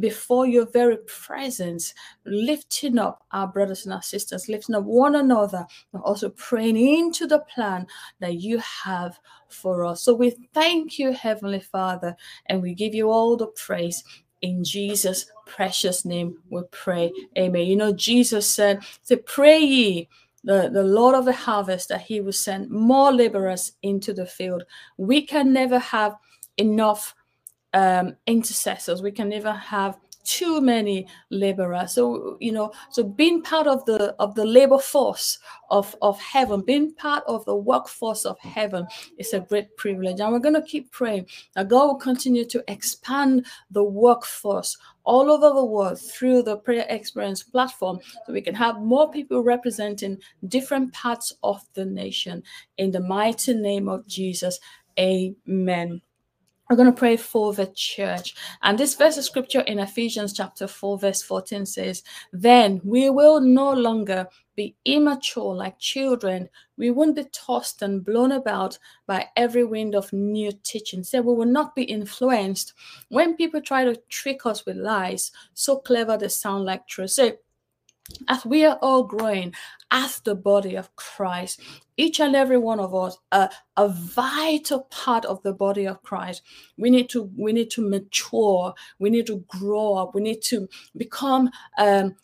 before 0.00 0.46
your 0.46 0.66
very 0.70 0.96
presence, 1.06 1.92
lifting 2.24 2.98
up 2.98 3.22
our 3.32 3.46
brothers 3.46 3.84
and 3.84 3.92
our 3.92 4.02
sisters, 4.02 4.48
lifting 4.48 4.74
up 4.74 4.84
one 4.84 5.14
another, 5.14 5.66
but 5.92 6.00
also 6.00 6.30
praying 6.30 6.78
into 6.78 7.26
the 7.26 7.40
plan 7.40 7.86
that 8.20 8.40
you 8.40 8.58
have 8.58 9.20
for 9.48 9.84
us. 9.84 10.02
So 10.02 10.14
we 10.14 10.30
thank 10.54 10.98
you, 10.98 11.12
Heavenly 11.12 11.60
Father, 11.60 12.16
and 12.46 12.62
we 12.62 12.74
give 12.74 12.94
you 12.94 13.10
all 13.10 13.36
the 13.36 13.48
praise. 13.48 14.02
In 14.40 14.64
Jesus' 14.64 15.30
precious 15.44 16.06
name, 16.06 16.38
we 16.48 16.62
pray. 16.70 17.12
Amen. 17.36 17.66
You 17.66 17.76
know, 17.76 17.92
Jesus 17.92 18.48
said, 18.48 18.80
to 19.06 19.18
pray 19.18 19.58
ye 19.58 20.08
the, 20.46 20.70
the 20.72 20.84
Lord 20.84 21.16
of 21.16 21.24
the 21.24 21.32
harvest 21.32 21.88
that 21.88 22.02
he 22.02 22.20
will 22.20 22.32
send 22.32 22.70
more 22.70 23.12
laborers 23.12 23.72
into 23.82 24.14
the 24.14 24.26
field. 24.26 24.62
We 24.96 25.26
can 25.26 25.52
never 25.52 25.78
have 25.80 26.14
enough 26.56 27.14
um, 27.74 28.16
intercessors. 28.26 29.02
We 29.02 29.10
can 29.10 29.28
never 29.28 29.52
have 29.52 29.98
too 30.26 30.60
many 30.60 31.06
laborers 31.30 31.92
so 31.92 32.36
you 32.40 32.52
know 32.52 32.70
so 32.90 33.02
being 33.04 33.42
part 33.42 33.66
of 33.66 33.84
the 33.86 34.14
of 34.18 34.34
the 34.34 34.44
labor 34.44 34.78
force 34.78 35.38
of 35.70 35.94
of 36.02 36.20
heaven 36.20 36.60
being 36.60 36.92
part 36.94 37.22
of 37.26 37.44
the 37.44 37.54
workforce 37.54 38.24
of 38.24 38.38
heaven 38.40 38.86
is 39.18 39.32
a 39.32 39.40
great 39.40 39.76
privilege. 39.76 40.20
And 40.20 40.32
we're 40.32 40.38
going 40.38 40.54
to 40.54 40.62
keep 40.62 40.90
praying 40.90 41.26
that 41.54 41.68
god 41.68 41.86
will 41.86 41.96
continue 41.96 42.44
to 42.46 42.64
expand 42.68 43.46
the 43.70 43.84
workforce 43.84 44.76
all 45.04 45.30
over 45.30 45.54
the 45.54 45.64
world 45.64 46.00
through 46.00 46.42
the 46.42 46.56
prayer 46.56 46.86
experience 46.88 47.42
platform 47.42 47.98
so 48.26 48.32
we 48.32 48.40
can 48.40 48.54
have 48.54 48.80
more 48.80 49.10
people 49.10 49.42
representing 49.42 50.18
different 50.48 50.92
parts 50.92 51.32
of 51.42 51.62
the 51.74 51.84
nation. 51.84 52.42
In 52.76 52.90
the 52.90 53.00
mighty 53.00 53.54
name 53.54 53.88
of 53.88 54.06
jesus 54.06 54.58
amen 54.98 56.00
we're 56.68 56.76
going 56.76 56.92
to 56.92 56.98
pray 56.98 57.16
for 57.16 57.52
the 57.52 57.66
church. 57.74 58.34
And 58.62 58.76
this 58.76 58.94
verse 58.94 59.16
of 59.16 59.24
scripture 59.24 59.60
in 59.60 59.78
Ephesians 59.78 60.32
chapter 60.32 60.66
4, 60.66 60.98
verse 60.98 61.22
14 61.22 61.64
says, 61.64 62.02
Then 62.32 62.80
we 62.82 63.08
will 63.10 63.40
no 63.40 63.72
longer 63.72 64.26
be 64.56 64.74
immature 64.84 65.54
like 65.54 65.78
children. 65.78 66.48
We 66.76 66.90
won't 66.90 67.14
be 67.14 67.26
tossed 67.32 67.82
and 67.82 68.04
blown 68.04 68.32
about 68.32 68.78
by 69.06 69.26
every 69.36 69.64
wind 69.64 69.94
of 69.94 70.12
new 70.12 70.50
teaching. 70.64 71.04
So 71.04 71.20
we 71.20 71.34
will 71.34 71.46
not 71.46 71.76
be 71.76 71.84
influenced 71.84 72.72
when 73.10 73.36
people 73.36 73.60
try 73.60 73.84
to 73.84 74.00
trick 74.08 74.46
us 74.46 74.66
with 74.66 74.76
lies, 74.76 75.30
so 75.54 75.76
clever 75.76 76.16
they 76.16 76.28
sound 76.28 76.64
like 76.64 76.88
truth. 76.88 77.10
So 77.10 77.36
as 78.28 78.44
we 78.44 78.64
are 78.64 78.78
all 78.82 79.04
growing 79.04 79.52
as 79.90 80.20
the 80.20 80.34
body 80.34 80.76
of 80.76 80.94
Christ, 80.96 81.60
each 81.96 82.20
and 82.20 82.36
every 82.36 82.58
one 82.58 82.80
of 82.80 82.94
us 82.94 83.16
a, 83.32 83.50
a 83.76 83.88
vital 83.88 84.82
part 84.90 85.24
of 85.24 85.42
the 85.42 85.52
body 85.52 85.86
of 85.86 86.02
Christ. 86.02 86.42
We 86.76 86.90
need 86.90 87.08
to 87.10 87.30
we 87.36 87.52
need 87.52 87.70
to 87.72 87.88
mature. 87.88 88.74
We 88.98 89.10
need 89.10 89.26
to 89.26 89.44
grow 89.48 89.94
up. 89.94 90.14
We 90.14 90.22
need 90.22 90.42
to 90.42 90.68
become 90.96 91.50
um, 91.78 92.14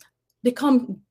become 0.43 1.01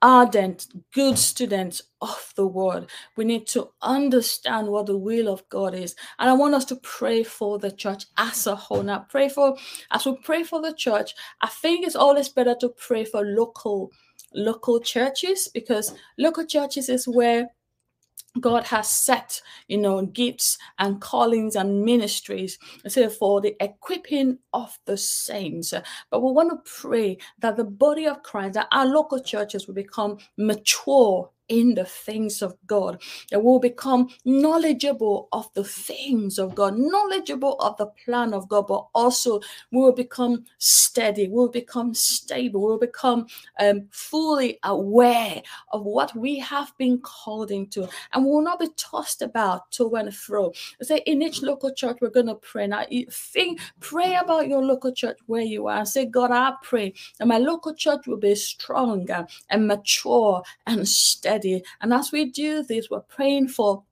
ardent, 0.00 0.68
good 0.92 1.18
students 1.18 1.82
of 2.00 2.32
the 2.36 2.46
word. 2.46 2.88
We 3.16 3.24
need 3.24 3.46
to 3.48 3.70
understand 3.82 4.68
what 4.68 4.86
the 4.86 4.96
will 4.96 5.28
of 5.28 5.48
God 5.48 5.74
is. 5.74 5.96
And 6.18 6.30
I 6.30 6.34
want 6.34 6.54
us 6.54 6.64
to 6.66 6.76
pray 6.76 7.24
for 7.24 7.58
the 7.58 7.70
church 7.70 8.06
as 8.16 8.46
a 8.46 8.54
whole. 8.54 8.82
Now, 8.82 9.06
pray 9.08 9.28
for, 9.28 9.56
as 9.90 10.06
we 10.06 10.16
pray 10.22 10.44
for 10.44 10.62
the 10.62 10.72
church, 10.72 11.14
I 11.40 11.48
think 11.48 11.84
it's 11.84 11.96
always 11.96 12.28
better 12.28 12.54
to 12.60 12.68
pray 12.68 13.04
for 13.04 13.24
local 13.24 13.92
local 14.34 14.78
churches 14.78 15.48
because 15.48 15.94
local 16.18 16.44
churches 16.44 16.90
is 16.90 17.08
where 17.08 17.48
God 18.40 18.64
has 18.64 18.88
set, 18.90 19.40
you 19.68 19.78
know, 19.78 20.04
gifts 20.06 20.58
and 20.78 21.00
callings 21.00 21.56
and 21.56 21.84
ministries 21.84 22.58
so 22.86 23.08
for 23.08 23.40
the 23.40 23.56
equipping 23.62 24.38
of 24.52 24.78
the 24.86 24.96
saints. 24.96 25.72
But 26.10 26.20
we 26.20 26.32
want 26.32 26.50
to 26.50 26.70
pray 26.70 27.18
that 27.40 27.56
the 27.56 27.64
body 27.64 28.06
of 28.06 28.22
Christ, 28.22 28.54
that 28.54 28.68
our 28.72 28.86
local 28.86 29.20
churches 29.20 29.66
will 29.66 29.74
become 29.74 30.18
mature 30.36 31.30
in 31.48 31.74
the 31.74 31.84
things 31.84 32.42
of 32.42 32.56
God, 32.66 33.02
that 33.30 33.42
we'll 33.42 33.58
become 33.58 34.08
knowledgeable 34.24 35.28
of 35.32 35.52
the 35.54 35.64
things 35.64 36.38
of 36.38 36.54
God, 36.54 36.74
knowledgeable 36.76 37.54
of 37.60 37.76
the 37.76 37.86
plan 38.04 38.34
of 38.34 38.48
God, 38.48 38.66
but 38.66 38.86
also 38.94 39.40
we 39.72 39.80
will 39.80 39.92
become 39.92 40.44
steady, 40.58 41.28
we'll 41.28 41.48
become 41.48 41.94
stable, 41.94 42.60
we'll 42.60 42.78
become 42.78 43.26
um, 43.60 43.86
fully 43.90 44.58
aware 44.64 45.42
of 45.72 45.84
what 45.84 46.14
we 46.14 46.38
have 46.38 46.76
been 46.78 46.98
called 46.98 47.50
into, 47.50 47.88
and 48.12 48.24
we 48.24 48.30
will 48.30 48.42
not 48.42 48.60
be 48.60 48.68
tossed 48.76 49.22
about 49.22 49.70
to 49.72 49.94
and 49.96 50.14
fro. 50.14 50.52
Say 50.82 50.98
in 51.06 51.22
each 51.22 51.42
local 51.42 51.72
church, 51.72 51.98
we're 52.00 52.10
going 52.10 52.26
to 52.26 52.34
pray. 52.34 52.66
Now, 52.66 52.84
think, 53.10 53.60
pray 53.80 54.14
about 54.14 54.48
your 54.48 54.62
local 54.62 54.92
church 54.92 55.18
where 55.26 55.42
you 55.42 55.66
are, 55.68 55.84
say, 55.84 56.04
God, 56.04 56.30
I 56.30 56.52
pray 56.62 56.94
that 57.18 57.26
my 57.26 57.38
local 57.38 57.74
church 57.74 58.06
will 58.06 58.18
be 58.18 58.34
stronger 58.34 59.26
and 59.50 59.66
mature 59.66 60.42
and 60.66 60.86
steady 60.86 61.37
ready. 61.38 61.62
And 61.80 61.92
as 61.92 62.12
we 62.12 62.26
do 62.26 62.62
this, 62.62 62.90
we're 62.90 63.00
praying 63.00 63.48
for 63.48 63.84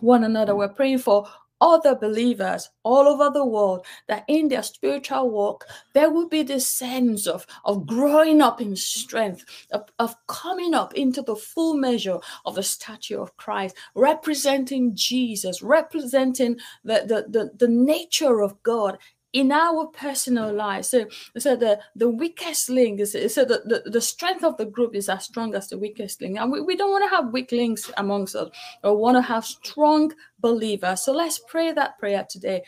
one 0.00 0.24
another. 0.24 0.56
We're 0.56 0.68
praying 0.68 0.98
for 0.98 1.26
other 1.60 1.94
believers 1.94 2.68
all 2.82 3.06
over 3.06 3.30
the 3.30 3.46
world 3.46 3.86
that 4.08 4.24
in 4.26 4.48
their 4.48 4.64
spiritual 4.64 5.30
walk 5.30 5.64
there 5.94 6.10
will 6.10 6.28
be 6.28 6.42
this 6.42 6.66
sense 6.66 7.28
of, 7.28 7.46
of 7.64 7.86
growing 7.86 8.40
up 8.42 8.60
in 8.60 8.74
strength 8.74 9.44
of, 9.70 9.84
of 10.00 10.16
coming 10.26 10.74
up 10.74 10.92
into 10.94 11.22
the 11.22 11.36
full 11.36 11.74
measure 11.74 12.18
of 12.46 12.56
the 12.56 12.62
stature 12.64 13.20
of 13.20 13.36
christ 13.36 13.76
representing 13.94 14.90
jesus 14.96 15.62
representing 15.62 16.58
the, 16.82 17.04
the, 17.06 17.26
the, 17.30 17.50
the 17.64 17.72
nature 17.72 18.40
of 18.40 18.60
god 18.64 18.98
in 19.32 19.50
our 19.50 19.86
personal 19.86 20.52
lives. 20.52 20.88
So, 20.88 21.06
so 21.38 21.56
the, 21.56 21.80
the 21.96 22.08
weakest 22.08 22.68
link 22.68 23.00
is 23.00 23.12
so 23.12 23.44
the, 23.44 23.62
the, 23.64 23.90
the 23.90 24.00
strength 24.00 24.44
of 24.44 24.56
the 24.56 24.66
group 24.66 24.94
is 24.94 25.08
as 25.08 25.24
strong 25.24 25.54
as 25.54 25.68
the 25.68 25.78
weakest 25.78 26.20
link. 26.20 26.38
And 26.38 26.52
we, 26.52 26.60
we 26.60 26.76
don't 26.76 26.90
want 26.90 27.04
to 27.04 27.16
have 27.16 27.32
weak 27.32 27.52
links 27.52 27.90
amongst 27.96 28.36
us, 28.36 28.50
or 28.84 28.96
want 28.96 29.16
to 29.16 29.22
have 29.22 29.44
strong 29.44 30.12
believers. 30.40 31.02
So 31.02 31.12
let's 31.12 31.40
pray 31.48 31.72
that 31.72 31.98
prayer 31.98 32.26
today 32.28 32.62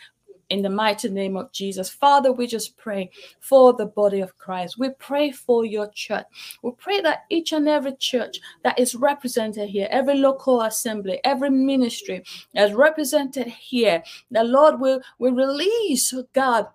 in 0.51 0.63
the 0.63 0.71
mighty 0.71 1.09
name 1.09 1.37
of 1.37 1.53
Jesus. 1.53 1.91
Father, 1.91 2.33
we 2.33 2.47
just 2.47 2.77
pray 2.77 3.11
for 3.41 3.73
the 3.73 3.87
body 3.87 4.21
of 4.21 4.37
Christ. 4.39 4.79
We 4.79 4.91
pray 4.91 5.31
for 5.31 5.65
your 5.65 5.89
church. 5.89 6.27
We 6.63 6.73
pray 6.73 7.01
that 7.01 7.25
each 7.31 7.53
and 7.53 7.69
every 7.69 7.97
church 7.97 8.41
that 8.63 8.79
is 8.79 8.95
represented 8.95 9.69
here, 9.69 9.89
every 9.91 10.15
local 10.15 10.63
assembly, 10.63 11.21
every 11.25 11.51
ministry 11.51 12.23
that's 12.55 12.73
represented 12.73 13.47
here, 13.49 14.03
the 14.31 14.45
Lord 14.45 14.81
will, 14.81 15.01
will 15.19 15.33
release, 15.33 16.13
oh 16.15 16.27
God, 16.33 16.67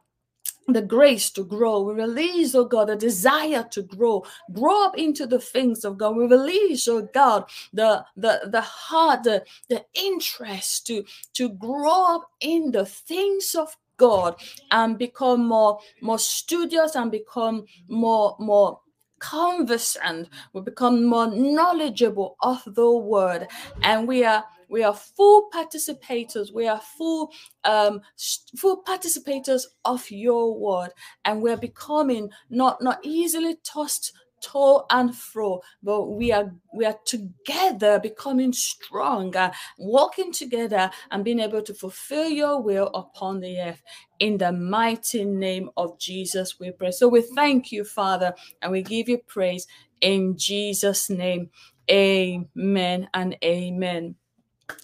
the 0.74 0.82
grace 0.82 1.30
to 1.32 1.44
grow. 1.44 1.82
We 1.82 1.94
release, 1.94 2.56
oh 2.56 2.66
God, 2.66 2.90
the 2.90 2.96
desire 2.96 3.66
to 3.72 3.82
grow, 3.82 4.26
grow 4.54 4.86
up 4.86 4.98
into 4.98 5.26
the 5.26 5.40
things 5.40 5.86
of 5.86 5.98
God. 5.98 6.16
We 6.16 6.26
release, 6.26 6.88
oh 6.88 7.08
God, 7.14 7.46
the 7.74 8.06
the 8.16 8.50
the 8.52 8.62
heart, 8.62 9.24
the, 9.24 9.44
the 9.70 9.86
interest 9.94 10.88
to 10.88 11.04
to 11.34 11.50
grow 11.50 12.16
up 12.16 12.30
in 12.42 12.72
the 12.72 12.86
things 12.86 13.56
of 13.56 13.76
God 13.98 14.36
and 14.72 14.98
become 14.98 15.48
more 15.48 15.80
more 16.02 16.20
studious 16.20 16.96
and 16.96 17.12
become 17.12 17.66
more 17.88 18.36
more 18.40 18.80
conversant. 19.20 20.30
We 20.54 20.62
become 20.62 21.06
more 21.06 21.28
knowledgeable 21.28 22.38
of 22.42 22.64
the 22.66 22.90
word, 22.92 23.48
and 23.84 24.08
we 24.08 24.24
are 24.24 24.46
we 24.70 24.84
are 24.84 24.94
full 24.94 25.50
participators. 25.54 26.54
We 26.54 26.68
are 26.68 26.80
full 26.80 27.32
um, 27.64 28.02
full 28.58 28.84
participators 28.84 29.64
of 29.86 30.10
your 30.12 30.58
word, 30.58 30.92
and 31.26 31.42
we're 31.42 31.58
becoming 31.58 32.30
not 32.50 32.82
not 32.82 33.00
easily 33.04 33.58
tossed 33.64 34.14
to 34.42 34.80
and 34.90 35.16
fro 35.16 35.62
but 35.84 36.06
we 36.06 36.32
are 36.32 36.52
we 36.74 36.86
are 36.86 36.98
together 37.06 38.00
becoming 38.00 38.54
stronger 38.54 39.52
walking 39.78 40.32
together 40.32 40.90
and 41.12 41.26
being 41.26 41.40
able 41.40 41.62
to 41.62 41.74
fulfill 41.74 42.30
your 42.30 42.62
will 42.62 42.88
upon 42.94 43.40
the 43.40 43.60
earth. 43.60 43.82
In 44.20 44.38
the 44.38 44.52
mighty 44.52 45.26
name 45.26 45.70
of 45.78 46.00
jesus 46.00 46.60
we 46.60 46.72
pray. 46.72 46.92
So 46.92 47.08
we 47.08 47.22
thank 47.22 47.72
you 47.72 47.84
father 47.84 48.34
and 48.62 48.72
we 48.72 48.82
give 48.82 49.10
you 49.10 49.18
praise 49.28 49.68
in 50.02 50.38
jesus 50.38 51.10
name. 51.10 51.50
Amen 51.90 53.10
and 53.14 53.36
amen 53.44 54.16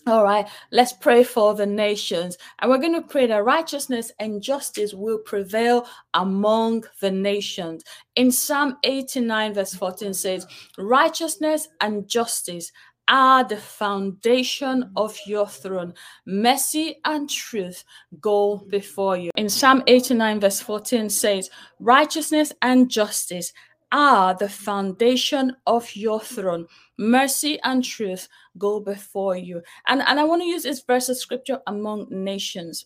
all 0.07 0.23
right, 0.23 0.47
let's 0.71 0.93
pray 0.93 1.23
for 1.23 1.53
the 1.53 1.65
nations. 1.65 2.37
And 2.59 2.69
we're 2.69 2.77
going 2.77 2.93
to 2.93 3.07
pray 3.07 3.27
that 3.27 3.43
righteousness 3.43 4.11
and 4.19 4.41
justice 4.41 4.93
will 4.93 5.19
prevail 5.19 5.87
among 6.13 6.85
the 7.01 7.11
nations. 7.11 7.83
In 8.15 8.31
Psalm 8.31 8.77
89, 8.83 9.53
verse 9.53 9.73
14 9.73 10.13
says, 10.13 10.47
Righteousness 10.77 11.67
and 11.81 12.07
justice 12.07 12.71
are 13.07 13.43
the 13.43 13.57
foundation 13.57 14.91
of 14.95 15.17
your 15.25 15.47
throne. 15.47 15.93
Mercy 16.25 16.97
and 17.05 17.29
truth 17.29 17.83
go 18.19 18.57
before 18.69 19.17
you. 19.17 19.31
In 19.35 19.49
Psalm 19.49 19.83
89, 19.87 20.39
verse 20.39 20.59
14 20.59 21.09
says, 21.09 21.49
Righteousness 21.79 22.51
and 22.61 22.89
justice 22.89 23.53
are 23.91 24.33
the 24.33 24.49
foundation 24.49 25.55
of 25.67 25.95
your 25.95 26.19
throne. 26.19 26.67
Mercy 26.97 27.59
and 27.63 27.83
truth 27.83 28.27
go 28.57 28.79
before 28.79 29.35
you. 29.35 29.61
And, 29.87 30.01
and 30.01 30.19
I 30.19 30.23
want 30.23 30.41
to 30.41 30.47
use 30.47 30.63
this 30.63 30.81
verse 30.81 31.09
of 31.09 31.17
scripture 31.17 31.59
among 31.67 32.07
nations. 32.09 32.85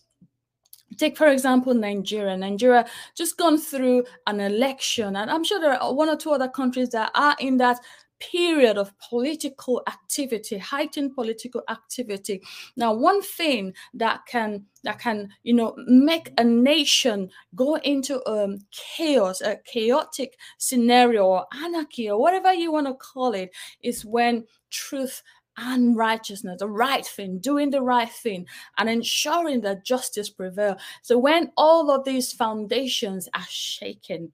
Take, 0.96 1.16
for 1.16 1.28
example, 1.28 1.72
Nigeria. 1.72 2.36
Nigeria 2.36 2.84
just 3.16 3.36
gone 3.36 3.58
through 3.58 4.04
an 4.26 4.40
election, 4.40 5.14
and 5.16 5.30
I'm 5.30 5.44
sure 5.44 5.60
there 5.60 5.80
are 5.80 5.94
one 5.94 6.08
or 6.08 6.16
two 6.16 6.32
other 6.32 6.48
countries 6.48 6.88
that 6.90 7.12
are 7.14 7.36
in 7.38 7.58
that 7.58 7.78
period 8.20 8.76
of 8.76 8.92
political 8.98 9.82
activity 9.88 10.58
heightened 10.58 11.14
political 11.14 11.62
activity 11.68 12.40
now 12.76 12.92
one 12.92 13.22
thing 13.22 13.72
that 13.94 14.20
can 14.26 14.64
that 14.84 14.98
can 14.98 15.28
you 15.42 15.54
know 15.54 15.74
make 15.86 16.32
a 16.38 16.44
nation 16.44 17.28
go 17.54 17.76
into 17.76 18.24
um, 18.28 18.58
chaos 18.70 19.40
a 19.40 19.56
chaotic 19.64 20.38
scenario 20.58 21.24
or 21.24 21.46
anarchy 21.64 22.10
or 22.10 22.20
whatever 22.20 22.52
you 22.52 22.70
want 22.70 22.86
to 22.86 22.94
call 22.94 23.32
it 23.32 23.50
is 23.82 24.04
when 24.04 24.44
truth 24.70 25.22
and 25.56 25.96
righteousness, 25.96 26.58
the 26.58 26.68
right 26.68 27.04
thing, 27.04 27.38
doing 27.38 27.70
the 27.70 27.82
right 27.82 28.10
thing, 28.10 28.46
and 28.78 28.88
ensuring 28.88 29.60
that 29.60 29.84
justice 29.84 30.30
prevail. 30.30 30.76
So 31.02 31.18
when 31.18 31.52
all 31.56 31.90
of 31.90 32.04
these 32.04 32.32
foundations 32.32 33.28
are 33.34 33.46
shaken, 33.48 34.32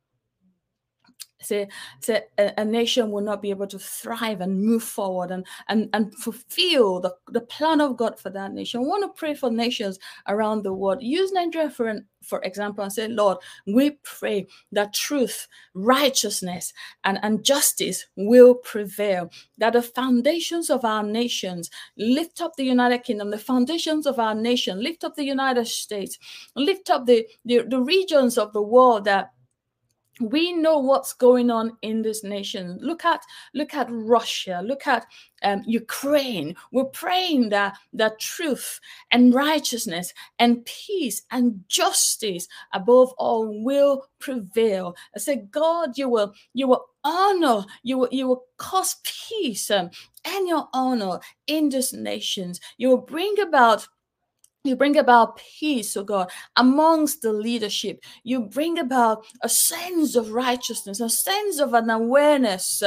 say, 1.46 1.68
say 2.00 2.22
a, 2.38 2.52
a, 2.58 2.64
nation 2.64 3.10
will 3.10 3.22
not 3.22 3.42
be 3.42 3.50
able 3.50 3.66
to 3.66 3.78
thrive 3.78 4.40
and 4.40 4.62
move 4.62 4.82
forward 4.82 5.30
and, 5.30 5.46
and, 5.68 5.88
and 5.92 6.14
fulfill 6.14 7.00
the, 7.00 7.14
the 7.28 7.40
plan 7.40 7.80
of 7.80 7.96
God 7.96 8.18
for 8.18 8.30
that 8.30 8.52
nation. 8.52 8.80
I 8.80 8.84
want 8.84 9.04
to 9.04 9.18
pray 9.18 9.34
for 9.34 9.50
nations 9.50 9.98
around 10.28 10.62
the 10.62 10.72
world. 10.72 11.02
Use 11.02 11.32
Nigeria 11.32 11.70
for 11.70 11.88
an 11.88 12.06
for 12.26 12.40
example, 12.42 12.82
and 12.82 12.92
say, 12.92 13.08
Lord, 13.08 13.38
we 13.66 13.92
pray 14.02 14.46
that 14.72 14.92
truth, 14.92 15.46
righteousness, 15.74 16.72
and, 17.04 17.18
and 17.22 17.44
justice 17.44 18.06
will 18.16 18.54
prevail, 18.56 19.30
that 19.58 19.74
the 19.74 19.82
foundations 19.82 20.68
of 20.68 20.84
our 20.84 21.02
nations 21.02 21.70
lift 21.96 22.40
up 22.40 22.56
the 22.56 22.64
United 22.64 22.98
Kingdom, 23.04 23.30
the 23.30 23.38
foundations 23.38 24.06
of 24.06 24.18
our 24.18 24.34
nation, 24.34 24.82
lift 24.82 25.04
up 25.04 25.14
the 25.14 25.24
United 25.24 25.66
States, 25.66 26.18
lift 26.56 26.90
up 26.90 27.06
the, 27.06 27.26
the, 27.44 27.62
the 27.68 27.80
regions 27.80 28.36
of 28.36 28.52
the 28.52 28.62
world 28.62 29.04
that 29.04 29.32
we 30.20 30.52
know 30.52 30.78
what's 30.78 31.12
going 31.12 31.50
on 31.50 31.76
in 31.82 32.02
this 32.02 32.24
nation. 32.24 32.78
Look 32.80 33.04
at 33.04 33.20
look 33.54 33.74
at 33.74 33.88
russia. 33.90 34.62
Look 34.64 34.86
at 34.86 35.06
um, 35.42 35.62
ukraine. 35.66 36.56
We're 36.72 36.84
praying 36.86 37.50
that 37.50 37.76
that 37.92 38.18
truth 38.18 38.80
and 39.10 39.34
righteousness 39.34 40.12
and 40.38 40.64
peace 40.64 41.22
and 41.30 41.62
justice 41.68 42.48
above 42.72 43.12
all 43.18 43.62
will 43.62 44.06
prevail. 44.18 44.96
I 45.14 45.18
say 45.18 45.36
god 45.50 45.98
you 45.98 46.08
will 46.08 46.32
you 46.54 46.68
will 46.68 46.86
honor 47.04 47.64
you 47.82 47.98
will 47.98 48.08
you 48.10 48.26
will 48.26 48.44
cause 48.56 48.96
peace 49.04 49.70
um, 49.70 49.90
and 50.24 50.48
your 50.48 50.68
honor 50.72 51.20
in 51.46 51.68
these 51.68 51.92
nations. 51.92 52.60
You 52.78 52.88
will 52.88 52.96
bring 52.98 53.38
about 53.40 53.86
you 54.66 54.76
bring 54.76 54.96
about 54.96 55.38
peace, 55.38 55.96
oh 55.96 56.04
God, 56.04 56.30
amongst 56.56 57.22
the 57.22 57.32
leadership. 57.32 58.04
You 58.24 58.42
bring 58.42 58.78
about 58.78 59.24
a 59.42 59.48
sense 59.48 60.16
of 60.16 60.32
righteousness, 60.32 61.00
a 61.00 61.10
sense 61.10 61.58
of 61.58 61.74
an 61.74 61.90
awareness 61.90 62.82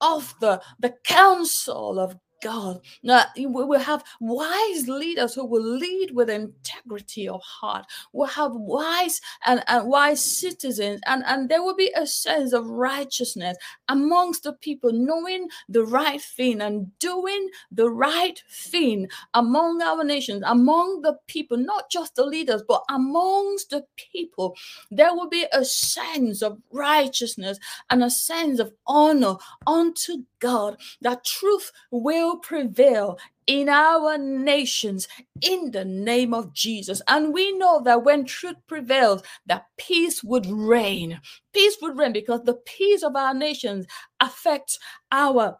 of 0.00 0.34
the, 0.40 0.62
the 0.78 0.94
counsel 1.04 1.98
of 1.98 2.16
God. 2.40 2.80
Now, 3.02 3.24
we 3.36 3.46
will 3.46 3.78
have 3.78 4.04
wise 4.20 4.88
leaders 4.88 5.34
who 5.34 5.44
will 5.44 5.62
lead 5.62 6.10
with 6.12 6.30
integrity 6.30 7.28
of 7.28 7.42
heart. 7.42 7.86
We'll 8.12 8.28
have 8.28 8.52
wise 8.54 9.20
and, 9.46 9.62
and 9.66 9.88
wise 9.88 10.22
citizens, 10.22 11.00
and, 11.06 11.22
and 11.26 11.48
there 11.48 11.62
will 11.62 11.76
be 11.76 11.92
a 11.96 12.06
sense 12.06 12.52
of 12.52 12.66
righteousness 12.66 13.56
amongst 13.88 14.44
the 14.44 14.54
people, 14.54 14.92
knowing 14.92 15.48
the 15.68 15.84
right 15.84 16.20
thing 16.20 16.60
and 16.60 16.96
doing 16.98 17.48
the 17.70 17.90
right 17.90 18.42
thing 18.50 19.08
among 19.34 19.82
our 19.82 20.04
nations, 20.04 20.42
among 20.46 21.02
the 21.02 21.18
people, 21.26 21.56
not 21.56 21.90
just 21.90 22.14
the 22.14 22.24
leaders, 22.24 22.62
but 22.66 22.82
amongst 22.88 23.70
the 23.70 23.84
people. 23.96 24.56
There 24.90 25.14
will 25.14 25.28
be 25.28 25.46
a 25.52 25.64
sense 25.64 26.42
of 26.42 26.58
righteousness 26.72 27.58
and 27.90 28.02
a 28.02 28.10
sense 28.10 28.58
of 28.58 28.72
honor 28.86 29.36
unto 29.66 30.24
God, 30.40 30.76
that 31.02 31.24
truth 31.24 31.70
will 31.90 32.38
prevail 32.38 33.18
in 33.46 33.68
our 33.68 34.16
nations 34.16 35.08
in 35.42 35.70
the 35.70 35.84
name 35.84 36.34
of 36.34 36.52
Jesus. 36.52 37.02
And 37.08 37.32
we 37.32 37.56
know 37.58 37.82
that 37.82 38.04
when 38.04 38.24
truth 38.24 38.56
prevails, 38.66 39.22
that 39.46 39.66
peace 39.76 40.22
would 40.22 40.46
reign. 40.46 41.20
Peace 41.52 41.76
would 41.82 41.98
reign 41.98 42.12
because 42.12 42.42
the 42.44 42.54
peace 42.64 43.02
of 43.02 43.16
our 43.16 43.34
nations 43.34 43.86
affects 44.20 44.78
our 45.12 45.58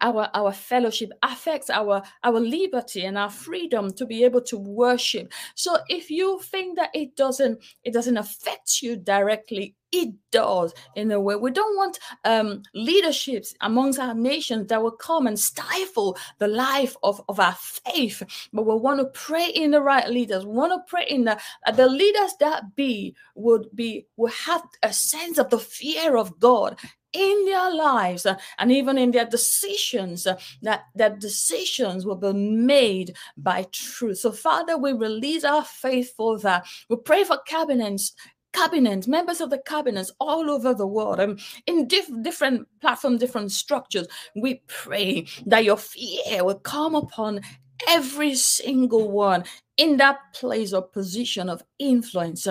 our 0.00 0.30
our 0.32 0.52
fellowship 0.52 1.10
affects 1.22 1.68
our 1.68 2.02
our 2.24 2.40
liberty 2.40 3.04
and 3.04 3.18
our 3.18 3.28
freedom 3.28 3.92
to 3.92 4.06
be 4.06 4.24
able 4.24 4.40
to 4.40 4.56
worship 4.56 5.30
so 5.54 5.76
if 5.88 6.10
you 6.10 6.40
think 6.40 6.76
that 6.76 6.88
it 6.94 7.14
doesn't 7.14 7.62
it 7.84 7.92
doesn't 7.92 8.16
affect 8.16 8.80
you 8.80 8.96
directly 8.96 9.74
it 9.92 10.14
does 10.30 10.72
in 10.96 11.10
a 11.12 11.20
way. 11.20 11.36
We 11.36 11.50
don't 11.50 11.76
want 11.76 11.98
um, 12.24 12.62
leaderships 12.74 13.54
amongst 13.60 13.98
our 13.98 14.14
nations 14.14 14.68
that 14.68 14.82
will 14.82 14.90
come 14.90 15.26
and 15.26 15.38
stifle 15.38 16.16
the 16.38 16.48
life 16.48 16.96
of, 17.02 17.22
of 17.28 17.38
our 17.38 17.54
faith. 17.54 18.22
But 18.52 18.66
we 18.66 18.74
want 18.74 19.00
to 19.00 19.06
pray 19.06 19.48
in 19.48 19.72
the 19.72 19.82
right 19.82 20.08
leaders. 20.08 20.44
We 20.44 20.52
want 20.52 20.72
to 20.72 20.90
pray 20.90 21.06
in 21.08 21.24
the 21.24 21.38
uh, 21.66 21.72
the 21.72 21.86
leaders 21.86 22.34
that 22.40 22.74
be 22.74 23.14
would 23.34 23.68
be 23.74 24.06
will 24.16 24.32
have 24.32 24.62
a 24.82 24.92
sense 24.92 25.38
of 25.38 25.50
the 25.50 25.58
fear 25.58 26.16
of 26.16 26.38
God 26.40 26.78
in 27.12 27.44
their 27.44 27.74
lives 27.74 28.24
uh, 28.24 28.36
and 28.58 28.72
even 28.72 28.96
in 28.96 29.10
their 29.10 29.26
decisions 29.26 30.26
uh, 30.26 30.38
that 30.62 30.84
that 30.94 31.20
decisions 31.20 32.06
will 32.06 32.16
be 32.16 32.32
made 32.32 33.14
by 33.36 33.66
truth 33.70 34.18
so 34.18 34.32
father 34.32 34.78
we 34.78 34.92
release 34.92 35.44
our 35.44 35.64
faith 35.64 36.14
for 36.16 36.38
that 36.38 36.64
we 36.88 36.96
pray 36.96 37.22
for 37.22 37.36
cabinets 37.46 38.14
cabinets, 38.52 39.06
members 39.06 39.40
of 39.40 39.50
the 39.50 39.58
cabinets 39.58 40.12
all 40.20 40.50
over 40.50 40.74
the 40.74 40.86
world, 40.86 41.20
um, 41.20 41.38
in 41.66 41.88
diff 41.88 42.08
different 42.22 42.66
platforms, 42.80 43.20
different 43.20 43.52
structures. 43.52 44.06
We 44.36 44.62
pray 44.66 45.26
that 45.46 45.64
your 45.64 45.76
fear 45.76 46.44
will 46.44 46.60
come 46.60 46.94
upon 46.94 47.40
every 47.88 48.34
single 48.34 49.10
one 49.10 49.44
in 49.76 49.96
that 49.96 50.18
place 50.34 50.72
or 50.72 50.82
position 50.82 51.48
of 51.48 51.62
influence 51.78 52.46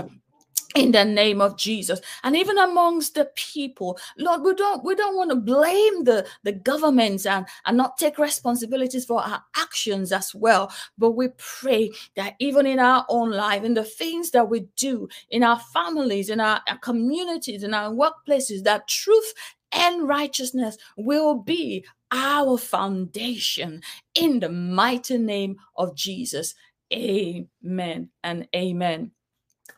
in 0.75 0.91
the 0.91 1.03
name 1.03 1.41
of 1.41 1.57
jesus. 1.57 1.99
And 2.23 2.35
even 2.35 2.57
amongst 2.57 3.15
the 3.15 3.25
people 3.35 3.99
lord 4.17 4.41
we 4.41 4.53
don't 4.55 4.83
we 4.83 4.95
don't 4.95 5.15
want 5.15 5.29
to 5.29 5.35
blame 5.35 6.03
the 6.03 6.25
the 6.43 6.51
governments 6.51 7.25
and 7.25 7.45
and 7.65 7.77
not 7.77 7.97
take 7.97 8.17
responsibilities 8.17 9.05
for 9.05 9.21
our 9.21 9.43
actions 9.55 10.11
as 10.11 10.33
well. 10.33 10.71
But 10.97 11.11
we 11.11 11.29
pray 11.37 11.91
that 12.15 12.35
even 12.39 12.65
in 12.65 12.79
our 12.79 13.05
own 13.09 13.31
life 13.31 13.63
in 13.63 13.73
the 13.73 13.83
things 13.83 14.31
that 14.31 14.49
we 14.49 14.67
do 14.77 15.07
in 15.29 15.43
our 15.43 15.59
families 15.59 16.29
in 16.29 16.39
our, 16.39 16.61
our 16.67 16.77
communities 16.79 17.63
in 17.63 17.73
our 17.73 17.91
workplaces 17.91 18.63
that 18.63 18.87
truth 18.87 19.33
and 19.73 20.07
righteousness 20.07 20.77
will 20.97 21.35
be 21.35 21.85
our 22.11 22.57
foundation. 22.57 23.81
In 24.15 24.41
the 24.41 24.49
mighty 24.49 25.17
name 25.17 25.57
of 25.77 25.95
jesus. 25.95 26.55
Amen 26.93 28.09
and 28.23 28.47
amen 28.53 29.11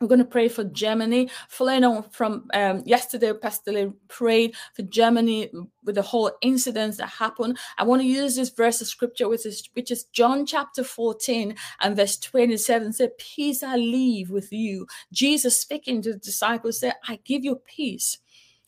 we're 0.03 0.09
going 0.09 0.19
to 0.19 0.25
pray 0.25 0.49
for 0.49 0.63
Germany. 0.65 1.29
Following 1.49 1.83
on 1.83 2.03
from 2.11 2.49
um, 2.53 2.83
yesterday, 2.85 3.33
Pastor 3.33 3.91
prayed 4.09 4.55
for 4.73 4.83
Germany 4.83 5.49
with 5.83 5.95
the 5.95 6.01
whole 6.01 6.31
incidents 6.41 6.97
that 6.97 7.07
happened. 7.07 7.57
I 7.77 7.83
want 7.83 8.01
to 8.01 8.07
use 8.07 8.35
this 8.35 8.49
verse 8.49 8.81
of 8.81 8.87
scripture, 8.87 9.29
which 9.29 9.45
is, 9.45 9.67
which 9.73 9.91
is 9.91 10.05
John 10.05 10.45
chapter 10.45 10.83
14 10.83 11.55
and 11.81 11.95
verse 11.95 12.17
27. 12.17 12.93
Say, 12.93 13.09
Peace 13.17 13.63
I 13.63 13.77
leave 13.77 14.29
with 14.29 14.51
you. 14.51 14.85
Jesus 15.11 15.59
speaking 15.59 16.01
to 16.01 16.13
the 16.13 16.19
disciples 16.19 16.79
said, 16.79 16.93
I 17.07 17.19
give 17.23 17.43
you 17.43 17.61
peace 17.65 18.17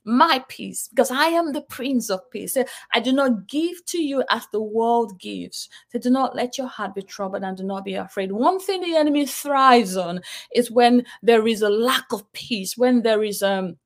my 0.06 0.44
peace, 0.48 0.88
because 0.88 1.12
I 1.12 1.26
am 1.26 1.52
the 1.52 1.62
Prince 1.62 2.10
of 2.10 2.30
Peace. 2.32 2.58
I 2.94 3.00
do 3.00 3.12
not 3.12 3.48
give 3.48 3.84
to 3.88 3.98
you 4.02 4.24
as 4.30 4.48
the 4.52 4.62
world 4.62 5.20
gives. 5.20 5.68
So 5.90 6.00
do 6.00 6.10
not 6.10 6.36
let 6.36 6.58
your 6.58 6.68
heart 6.68 6.96
be 6.96 7.02
troubled 7.02 7.44
and 7.44 7.58
do 7.58 7.64
not 7.64 7.84
be 7.84 7.96
afraid. 7.96 8.32
One 8.32 8.60
thing 8.60 8.82
the 8.82 8.96
enemy 8.96 9.26
thrives 9.26 9.98
on 9.98 10.22
is 10.54 10.72
when 10.72 11.06
there 11.24 11.48
is 11.48 11.62
a 11.62 11.70
lack 11.70 12.06
of 12.12 12.32
peace, 12.34 12.78
when 12.78 13.02
there 13.02 13.24
is 13.24 13.42
um 13.42 13.78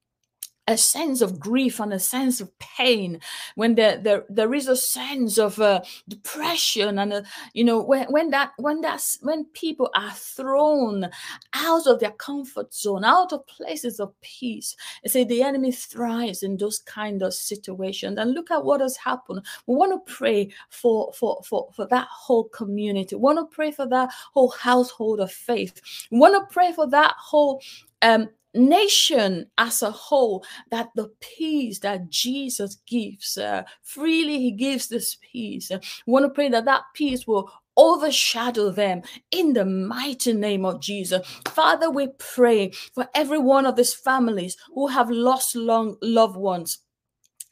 a 0.69 0.77
sense 0.77 1.21
of 1.21 1.39
grief 1.39 1.79
and 1.79 1.91
a 1.91 1.99
sense 1.99 2.39
of 2.39 2.57
pain, 2.59 3.19
when 3.55 3.73
there 3.75 3.97
there, 3.97 4.25
there 4.29 4.53
is 4.53 4.67
a 4.67 4.75
sense 4.75 5.39
of 5.39 5.59
uh, 5.59 5.81
depression 6.07 6.99
and 6.99 7.11
uh, 7.11 7.21
you 7.53 7.63
know 7.63 7.81
when 7.81 8.05
when 8.11 8.29
that 8.29 8.51
when 8.57 8.79
that's 8.79 9.17
when 9.21 9.45
people 9.45 9.89
are 9.95 10.11
thrown 10.11 11.09
out 11.53 11.87
of 11.87 11.99
their 11.99 12.11
comfort 12.11 12.73
zone, 12.73 13.03
out 13.03 13.33
of 13.33 13.47
places 13.47 13.99
of 13.99 14.13
peace, 14.21 14.75
I 15.03 15.07
say 15.07 15.23
the 15.23 15.41
enemy 15.41 15.71
thrives 15.71 16.43
in 16.43 16.55
those 16.55 16.79
kind 16.79 17.23
of 17.23 17.33
situations. 17.33 18.19
And 18.19 18.33
look 18.33 18.51
at 18.51 18.63
what 18.63 18.81
has 18.81 18.95
happened. 18.95 19.43
We 19.65 19.75
want 19.75 19.91
to 19.93 20.13
pray 20.13 20.49
for 20.69 21.11
for 21.13 21.41
for 21.43 21.69
for 21.75 21.87
that 21.87 22.07
whole 22.11 22.45
community. 22.45 23.15
We 23.15 23.21
want 23.21 23.39
to 23.39 23.55
pray 23.55 23.71
for 23.71 23.87
that 23.87 24.09
whole 24.33 24.51
household 24.51 25.19
of 25.19 25.31
faith. 25.31 25.81
We 26.11 26.19
want 26.19 26.35
to 26.35 26.53
pray 26.53 26.73
for 26.73 26.87
that 26.89 27.15
whole 27.17 27.61
um, 28.01 28.29
nation 28.53 29.45
as 29.57 29.81
a 29.81 29.91
whole 29.91 30.43
that 30.71 30.89
the 30.95 31.11
peace 31.19 31.79
that 31.79 32.09
jesus 32.09 32.77
gives 32.87 33.37
uh, 33.37 33.63
freely 33.83 34.39
he 34.39 34.51
gives 34.51 34.87
this 34.87 35.17
peace 35.31 35.69
we 35.71 36.11
want 36.11 36.25
to 36.25 36.29
pray 36.29 36.49
that 36.49 36.65
that 36.65 36.81
peace 36.95 37.27
will 37.27 37.51
overshadow 37.77 38.69
them 38.69 39.01
in 39.31 39.53
the 39.53 39.63
mighty 39.63 40.33
name 40.33 40.65
of 40.65 40.81
Jesus. 40.81 41.25
Father, 41.47 41.89
we 41.89 42.07
pray 42.17 42.71
for 42.93 43.07
every 43.15 43.39
one 43.39 43.65
of 43.65 43.77
these 43.77 43.93
families 43.93 44.57
who 44.75 44.87
have 44.87 45.09
lost 45.09 45.55
long 45.55 45.95
loved 46.01 46.35
ones 46.35 46.79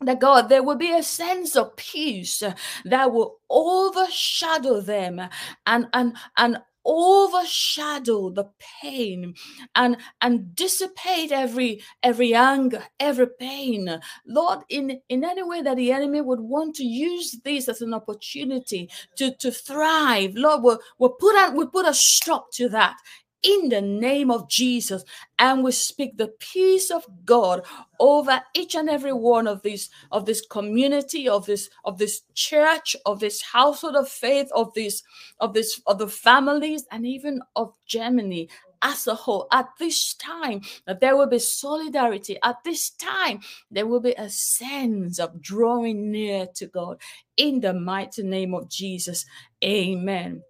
that 0.02 0.20
God, 0.20 0.50
there 0.50 0.64
will 0.64 0.76
be 0.76 0.94
a 0.94 1.04
sense 1.04 1.56
of 1.56 1.76
peace 1.76 2.44
that 2.86 3.12
will 3.12 3.40
overshadow 3.50 4.82
them 4.82 5.22
and 5.66 5.88
and 5.94 6.16
and 6.38 6.58
overshadow 6.90 8.30
the 8.30 8.50
pain 8.82 9.34
and 9.76 9.98
and 10.22 10.56
dissipate 10.56 11.32
every 11.34 11.82
every 12.04 12.34
anger 12.34 12.84
every 13.00 13.28
pain. 13.40 14.00
Lord 14.26 14.60
in 14.70 15.02
in 15.10 15.24
any 15.24 15.44
way 15.44 15.62
that 15.64 15.76
the 15.78 15.92
enemy 15.92 16.22
would 16.22 16.40
want 16.40 16.76
to 16.76 16.84
use 16.86 17.36
this 17.44 17.68
as 17.68 17.82
an 17.82 17.94
opportunity 17.94 18.90
to 19.18 19.36
to 19.36 19.52
thrive 19.52 20.36
lord 20.36 20.64
we'll, 20.64 20.80
we'll 20.98 21.10
put 21.10 21.36
a 21.36 21.52
we'll 21.54 21.68
put 21.68 21.88
a 21.88 21.94
stop 21.94 22.52
to 22.54 22.70
that 22.70 22.96
in 23.43 23.69
the 23.69 23.82
name 23.82 24.32
of 24.32 24.50
Jesus. 24.50 25.04
And 25.39 25.63
we 25.63 25.71
speak 25.71 26.17
the 26.17 26.30
peace 26.39 26.91
of 26.91 27.06
God 27.26 27.65
over 28.00 28.41
each 28.54 28.76
and 28.76 28.89
every 28.89 29.13
one 29.13 29.47
of 29.47 29.62
these 29.62 29.89
of 30.12 30.26
this 30.26 30.41
community, 30.41 31.30
of 31.30 31.45
this 31.45 31.69
of 31.86 31.97
this 31.97 32.21
church, 32.34 32.95
of 33.06 33.19
this 33.19 33.41
household 33.41 33.95
of 33.95 34.10
faith, 34.10 34.50
of 34.54 34.73
this 34.73 35.04
of 35.39 35.54
this 35.54 35.82
of 35.88 35.97
the 36.00 36.08
families, 36.08 36.86
and 36.91 37.06
even 37.06 37.41
of 37.56 37.73
Germany 37.86 38.50
as 38.82 39.08
a 39.08 39.15
whole. 39.15 39.47
At 39.52 39.69
this 39.80 40.13
time 40.15 40.62
that 40.86 41.00
there 41.00 41.15
will 41.17 41.28
be 41.28 41.39
solidarity. 41.39 42.38
At 42.43 42.63
this 42.63 42.91
time 42.91 43.41
there 43.71 43.88
will 43.88 44.02
be 44.02 44.13
a 44.17 44.30
sense 44.30 45.19
of 45.19 45.41
drawing 45.41 46.12
near 46.12 46.47
to 46.56 46.67
god. 46.67 47.00
In 47.38 47.60
the 47.60 47.73
mighty 47.73 48.23
name 48.23 48.56
of 48.56 48.67
jesus 48.67 49.26
amen 49.63 50.41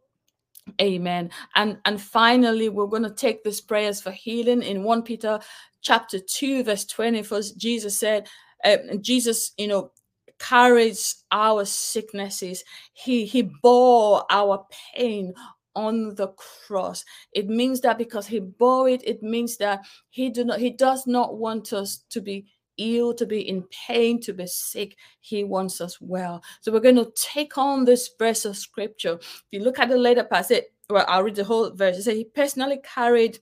Amen. 0.81 1.31
And 1.55 1.77
and 1.85 2.01
finally, 2.01 2.69
we're 2.69 2.87
going 2.87 3.03
to 3.03 3.11
take 3.13 3.43
these 3.43 3.61
prayers 3.61 4.01
for 4.01 4.11
healing 4.11 4.63
in 4.63 4.83
1 4.83 5.03
Peter 5.03 5.39
chapter 5.81 6.19
2, 6.19 6.63
verse 6.63 6.85
20. 6.85 7.23
First, 7.23 7.57
Jesus 7.57 7.97
said, 7.97 8.27
uh, 8.63 8.77
Jesus, 9.01 9.53
you 9.57 9.67
know, 9.67 9.91
carries 10.39 11.23
our 11.31 11.65
sicknesses. 11.65 12.63
He 12.93 13.25
he 13.25 13.43
bore 13.61 14.25
our 14.29 14.65
pain 14.95 15.33
on 15.75 16.15
the 16.15 16.29
cross. 16.29 17.05
It 17.33 17.47
means 17.47 17.81
that 17.81 17.97
because 17.97 18.27
he 18.27 18.39
bore 18.39 18.89
it, 18.89 19.01
it 19.05 19.21
means 19.21 19.57
that 19.57 19.85
he 20.09 20.29
do 20.29 20.43
not 20.43 20.59
he 20.59 20.71
does 20.71 21.05
not 21.07 21.37
want 21.37 21.73
us 21.73 22.03
to 22.09 22.21
be 22.21 22.45
ill, 22.77 23.13
to 23.13 23.25
be 23.25 23.47
in 23.47 23.63
pain, 23.87 24.19
to 24.21 24.33
be 24.33 24.47
sick. 24.47 24.95
He 25.19 25.43
wants 25.43 25.81
us 25.81 25.99
well. 26.01 26.43
So 26.61 26.71
we're 26.71 26.79
going 26.79 26.95
to 26.95 27.11
take 27.15 27.57
on 27.57 27.85
this 27.85 28.09
verse 28.17 28.45
of 28.45 28.57
scripture. 28.57 29.13
If 29.13 29.43
you 29.51 29.59
look 29.61 29.79
at 29.79 29.89
the 29.89 29.97
later 29.97 30.23
passage, 30.23 30.63
well, 30.89 31.05
I'll 31.07 31.23
read 31.23 31.35
the 31.35 31.43
whole 31.43 31.71
verse. 31.71 31.97
It 31.97 32.03
says, 32.03 32.15
He 32.15 32.25
personally 32.25 32.79
carried 32.83 33.39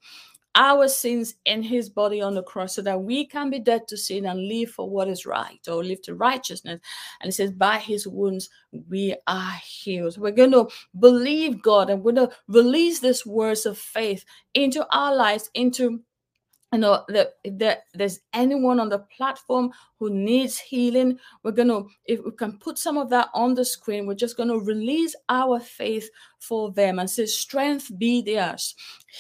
our 0.56 0.88
sins 0.88 1.36
in 1.46 1.62
his 1.62 1.90
body 1.90 2.22
on 2.22 2.34
the 2.34 2.42
cross 2.42 2.76
so 2.76 2.82
that 2.82 3.02
we 3.02 3.26
can 3.26 3.50
be 3.50 3.60
dead 3.60 3.88
to 3.90 3.98
sin 3.98 4.26
and 4.26 4.48
live 4.48 4.72
for 4.72 4.90
what 4.90 5.10
is 5.10 5.26
right 5.26 5.60
or 5.68 5.84
live 5.84 6.02
to 6.04 6.16
righteousness. 6.16 6.80
And 7.22 7.30
it 7.30 7.34
says, 7.34 7.52
by 7.52 7.78
his 7.78 8.08
wounds 8.08 8.50
we 8.90 9.16
are 9.28 9.56
healed. 9.64 10.18
We're 10.18 10.32
going 10.32 10.54
to 10.54 10.68
believe 10.98 11.62
God 11.62 11.90
and 11.90 12.02
we're 12.02 12.14
going 12.14 12.30
to 12.30 12.36
release 12.48 13.02
these 13.02 13.26
words 13.26 13.66
of 13.66 13.78
faith 13.78 14.24
into 14.54 14.88
our 14.96 15.14
lives, 15.14 15.50
into 15.54 16.02
you 16.74 16.80
know 16.80 17.04
that 17.08 17.36
there, 17.46 17.78
there's 17.94 18.20
anyone 18.34 18.80
on 18.80 18.90
the 18.90 19.00
platform 19.00 19.72
who 20.00 20.10
needs 20.10 20.58
healing 20.60 21.18
we're 21.44 21.52
going 21.52 21.68
to 21.68 21.88
if 22.06 22.24
we 22.24 22.32
can 22.32 22.58
put 22.58 22.78
some 22.78 22.98
of 22.98 23.10
that 23.10 23.30
on 23.34 23.54
the 23.54 23.64
screen 23.64 24.06
we're 24.06 24.14
just 24.14 24.38
going 24.38 24.50
to 24.50 24.60
release 24.60 25.16
our 25.30 25.60
faith 25.60 26.10
for 26.40 26.72
them 26.72 27.00
and 27.00 27.10
say 27.10 27.26
strength 27.26 27.92
be 27.98 28.22
theirs 28.22 28.76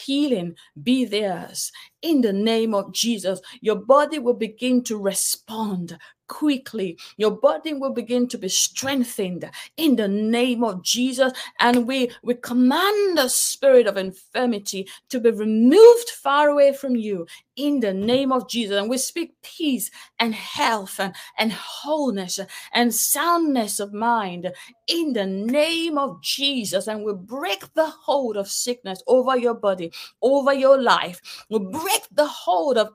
healing 0.05 0.53
be 0.83 1.05
theirs. 1.05 1.71
In 2.01 2.21
the 2.21 2.33
name 2.33 2.73
of 2.73 2.93
jesus 2.93 3.39
your 3.61 3.77
body 3.77 4.19
will 4.19 4.33
begin 4.33 4.83
to 4.83 4.97
respond 4.97 5.97
quickly. 6.27 6.97
Your 7.17 7.31
body 7.31 7.73
will 7.73 7.93
begin 7.93 8.27
to 8.29 8.37
be 8.37 8.49
strengthened 8.49 9.49
in 9.77 9.95
the 9.95 10.07
name 10.07 10.63
of 10.63 10.83
Jesus. 10.83 11.31
And 11.59 11.87
we, 11.87 12.11
we 12.23 12.35
command 12.35 13.17
the 13.17 13.29
spirit 13.29 13.87
of 13.87 13.97
infirmity 13.97 14.87
to 15.09 15.19
be 15.19 15.31
removed 15.31 16.09
far 16.09 16.49
away 16.49 16.73
from 16.73 16.95
you 16.95 17.27
in 17.55 17.79
the 17.79 17.93
name 17.93 18.31
of 18.31 18.49
Jesus. 18.49 18.77
And 18.77 18.89
we 18.89 18.97
speak 18.97 19.33
peace 19.41 19.89
and 20.19 20.33
health 20.33 20.99
and, 20.99 21.13
and 21.37 21.53
wholeness 21.53 22.39
and 22.73 22.93
soundness 22.93 23.79
of 23.79 23.93
mind 23.93 24.51
in 24.87 25.13
the 25.13 25.25
name 25.25 25.97
of 25.97 26.21
Jesus. 26.21 26.87
And 26.87 27.03
we 27.03 27.13
break 27.13 27.73
the 27.73 27.87
hold 27.87 28.37
of 28.37 28.47
sickness 28.47 29.01
over 29.07 29.37
your 29.37 29.53
body, 29.53 29.91
over 30.21 30.53
your 30.53 30.81
life. 30.81 31.21
We 31.49 31.59
break 31.59 32.07
the 32.11 32.27
hold 32.27 32.77
of 32.77 32.89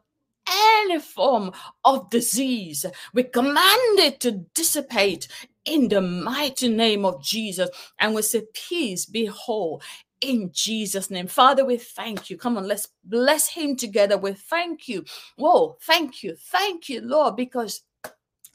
any 0.51 0.99
form 0.99 1.53
of 1.85 2.11
disease. 2.11 2.85
We 3.15 3.25
command 3.25 3.99
it 3.99 4.21
to 4.21 4.33
dissipate 4.55 5.29
in 5.65 5.89
the 5.89 6.01
mighty 6.01 6.69
name 6.69 7.05
of 7.05 7.23
Jesus. 7.23 7.71
And 7.99 8.15
we 8.15 8.23
say, 8.23 8.43
Peace, 8.55 9.07
be 9.07 9.27
whole 9.27 9.83
in 10.21 10.51
Jesus' 10.53 11.11
name. 11.11 11.27
Father, 11.27 11.65
we 11.65 11.77
thank 11.77 12.31
you. 12.31 12.37
Come 12.37 12.57
on, 12.57 12.67
let's 12.69 12.89
bless 13.05 13.49
him 13.49 13.77
together. 13.77 14.19
We 14.19 14.33
thank 14.33 14.89
you. 14.89 15.05
Whoa, 15.37 15.77
thank 15.83 16.23
you. 16.23 16.37
Thank 16.37 16.89
you, 16.89 17.01
Lord, 17.01 17.37
because 17.37 17.83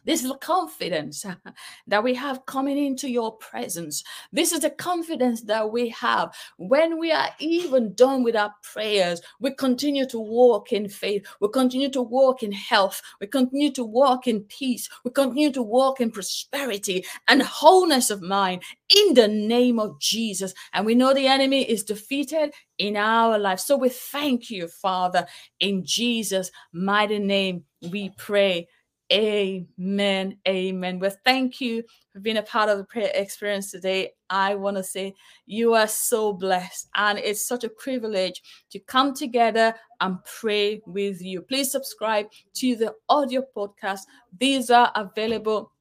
this 0.05 0.23
is 0.23 0.29
the 0.29 0.37
confidence 0.37 1.25
that 1.87 2.03
we 2.03 2.13
have 2.13 2.45
coming 2.45 2.77
into 2.77 3.09
your 3.09 3.35
presence. 3.37 4.03
This 4.31 4.51
is 4.51 4.61
the 4.61 4.69
confidence 4.69 5.41
that 5.43 5.71
we 5.71 5.89
have 5.89 6.33
when 6.57 6.99
we 6.99 7.11
are 7.11 7.29
even 7.39 7.93
done 7.93 8.23
with 8.23 8.35
our 8.35 8.53
prayers. 8.63 9.21
We 9.39 9.51
continue 9.51 10.07
to 10.07 10.19
walk 10.19 10.71
in 10.71 10.87
faith. 10.87 11.25
We 11.41 11.49
continue 11.49 11.89
to 11.89 12.01
walk 12.01 12.43
in 12.43 12.51
health. 12.51 13.01
We 13.19 13.27
continue 13.27 13.71
to 13.73 13.83
walk 13.83 14.27
in 14.27 14.41
peace. 14.43 14.89
We 15.03 15.11
continue 15.11 15.51
to 15.51 15.63
walk 15.63 15.99
in 15.99 16.11
prosperity 16.11 17.05
and 17.27 17.41
wholeness 17.41 18.09
of 18.09 18.21
mind 18.21 18.63
in 18.89 19.13
the 19.15 19.27
name 19.27 19.79
of 19.79 19.99
Jesus. 19.99 20.53
And 20.73 20.85
we 20.85 20.95
know 20.95 21.13
the 21.13 21.27
enemy 21.27 21.63
is 21.63 21.83
defeated 21.83 22.53
in 22.77 22.97
our 22.97 23.37
life. 23.37 23.59
So 23.59 23.77
we 23.77 23.89
thank 23.89 24.49
you, 24.49 24.67
Father, 24.67 25.25
in 25.59 25.83
Jesus' 25.85 26.51
mighty 26.73 27.19
name. 27.19 27.63
We 27.89 28.09
pray. 28.17 28.67
Amen. 29.13 30.37
Amen. 30.47 30.99
Well, 30.99 31.15
thank 31.23 31.61
you 31.61 31.83
for 32.11 32.19
being 32.19 32.37
a 32.37 32.41
part 32.41 32.69
of 32.69 32.79
the 32.79 32.83
prayer 32.85 33.11
experience 33.13 33.69
today. 33.69 34.13
I 34.31 34.55
want 34.55 34.77
to 34.77 34.83
say 34.83 35.13
you 35.45 35.75
are 35.75 35.87
so 35.87 36.33
blessed, 36.33 36.89
and 36.95 37.19
it's 37.19 37.47
such 37.47 37.63
a 37.63 37.69
privilege 37.69 38.41
to 38.71 38.79
come 38.79 39.13
together 39.13 39.75
and 40.01 40.17
pray 40.39 40.81
with 40.87 41.21
you. 41.21 41.43
Please 41.43 41.71
subscribe 41.71 42.25
to 42.55 42.75
the 42.75 42.93
audio 43.07 43.43
podcast. 43.55 44.01
These 44.39 44.71
are 44.71 44.91
available 44.95 45.71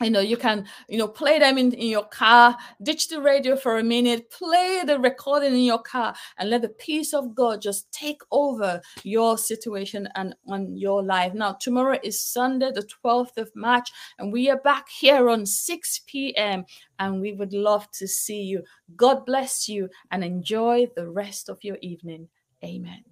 you 0.00 0.10
know 0.10 0.20
you 0.20 0.36
can 0.36 0.66
you 0.88 0.98
know 0.98 1.08
play 1.08 1.38
them 1.38 1.58
in, 1.58 1.72
in 1.72 1.88
your 1.88 2.06
car. 2.06 2.56
Ditch 2.82 3.08
the 3.08 3.20
radio 3.20 3.56
for 3.56 3.78
a 3.78 3.82
minute. 3.82 4.30
Play 4.30 4.82
the 4.86 4.98
recording 4.98 5.52
in 5.52 5.64
your 5.64 5.82
car 5.82 6.14
and 6.38 6.50
let 6.50 6.62
the 6.62 6.68
peace 6.68 7.12
of 7.12 7.34
god 7.34 7.60
just 7.60 7.90
take 7.92 8.20
over 8.30 8.80
your 9.02 9.36
situation 9.38 10.08
and 10.14 10.34
on 10.48 10.76
your 10.76 11.02
life. 11.02 11.34
Now 11.34 11.52
tomorrow 11.52 11.98
is 12.02 12.24
sunday 12.24 12.70
the 12.72 12.88
12th 13.04 13.36
of 13.36 13.50
march 13.54 13.90
and 14.18 14.32
we 14.32 14.50
are 14.50 14.60
back 14.60 14.88
here 14.88 15.28
on 15.28 15.46
6 15.46 16.00
p.m 16.06 16.64
and 16.98 17.20
we 17.20 17.32
would 17.32 17.52
love 17.52 17.90
to 17.92 18.06
see 18.06 18.42
you. 18.42 18.62
God 18.96 19.24
bless 19.26 19.68
you 19.68 19.88
and 20.10 20.24
enjoy 20.24 20.86
the 20.96 21.08
rest 21.08 21.48
of 21.48 21.62
your 21.62 21.78
evening. 21.80 22.28
Amen 22.64 23.04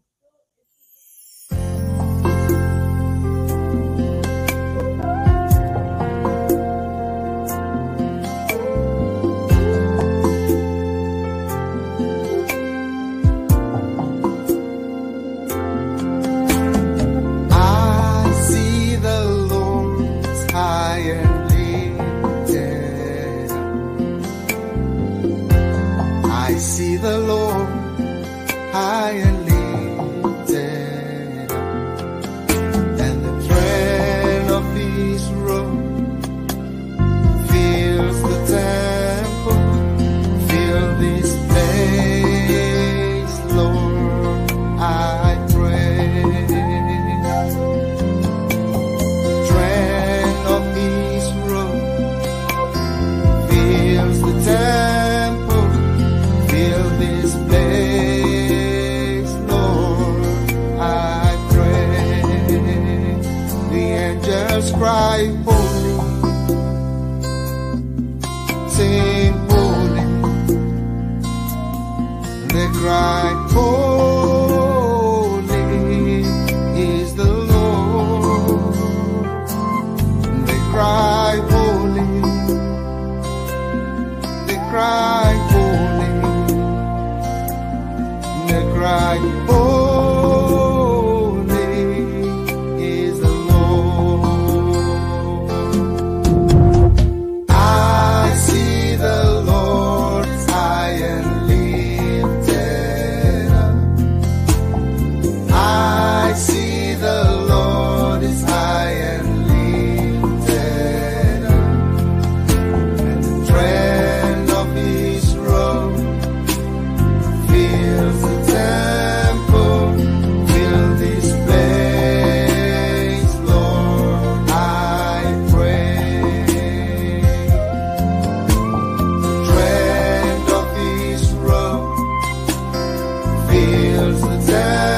Cause 134.08 134.22
the 134.22 134.52
time 134.52 134.97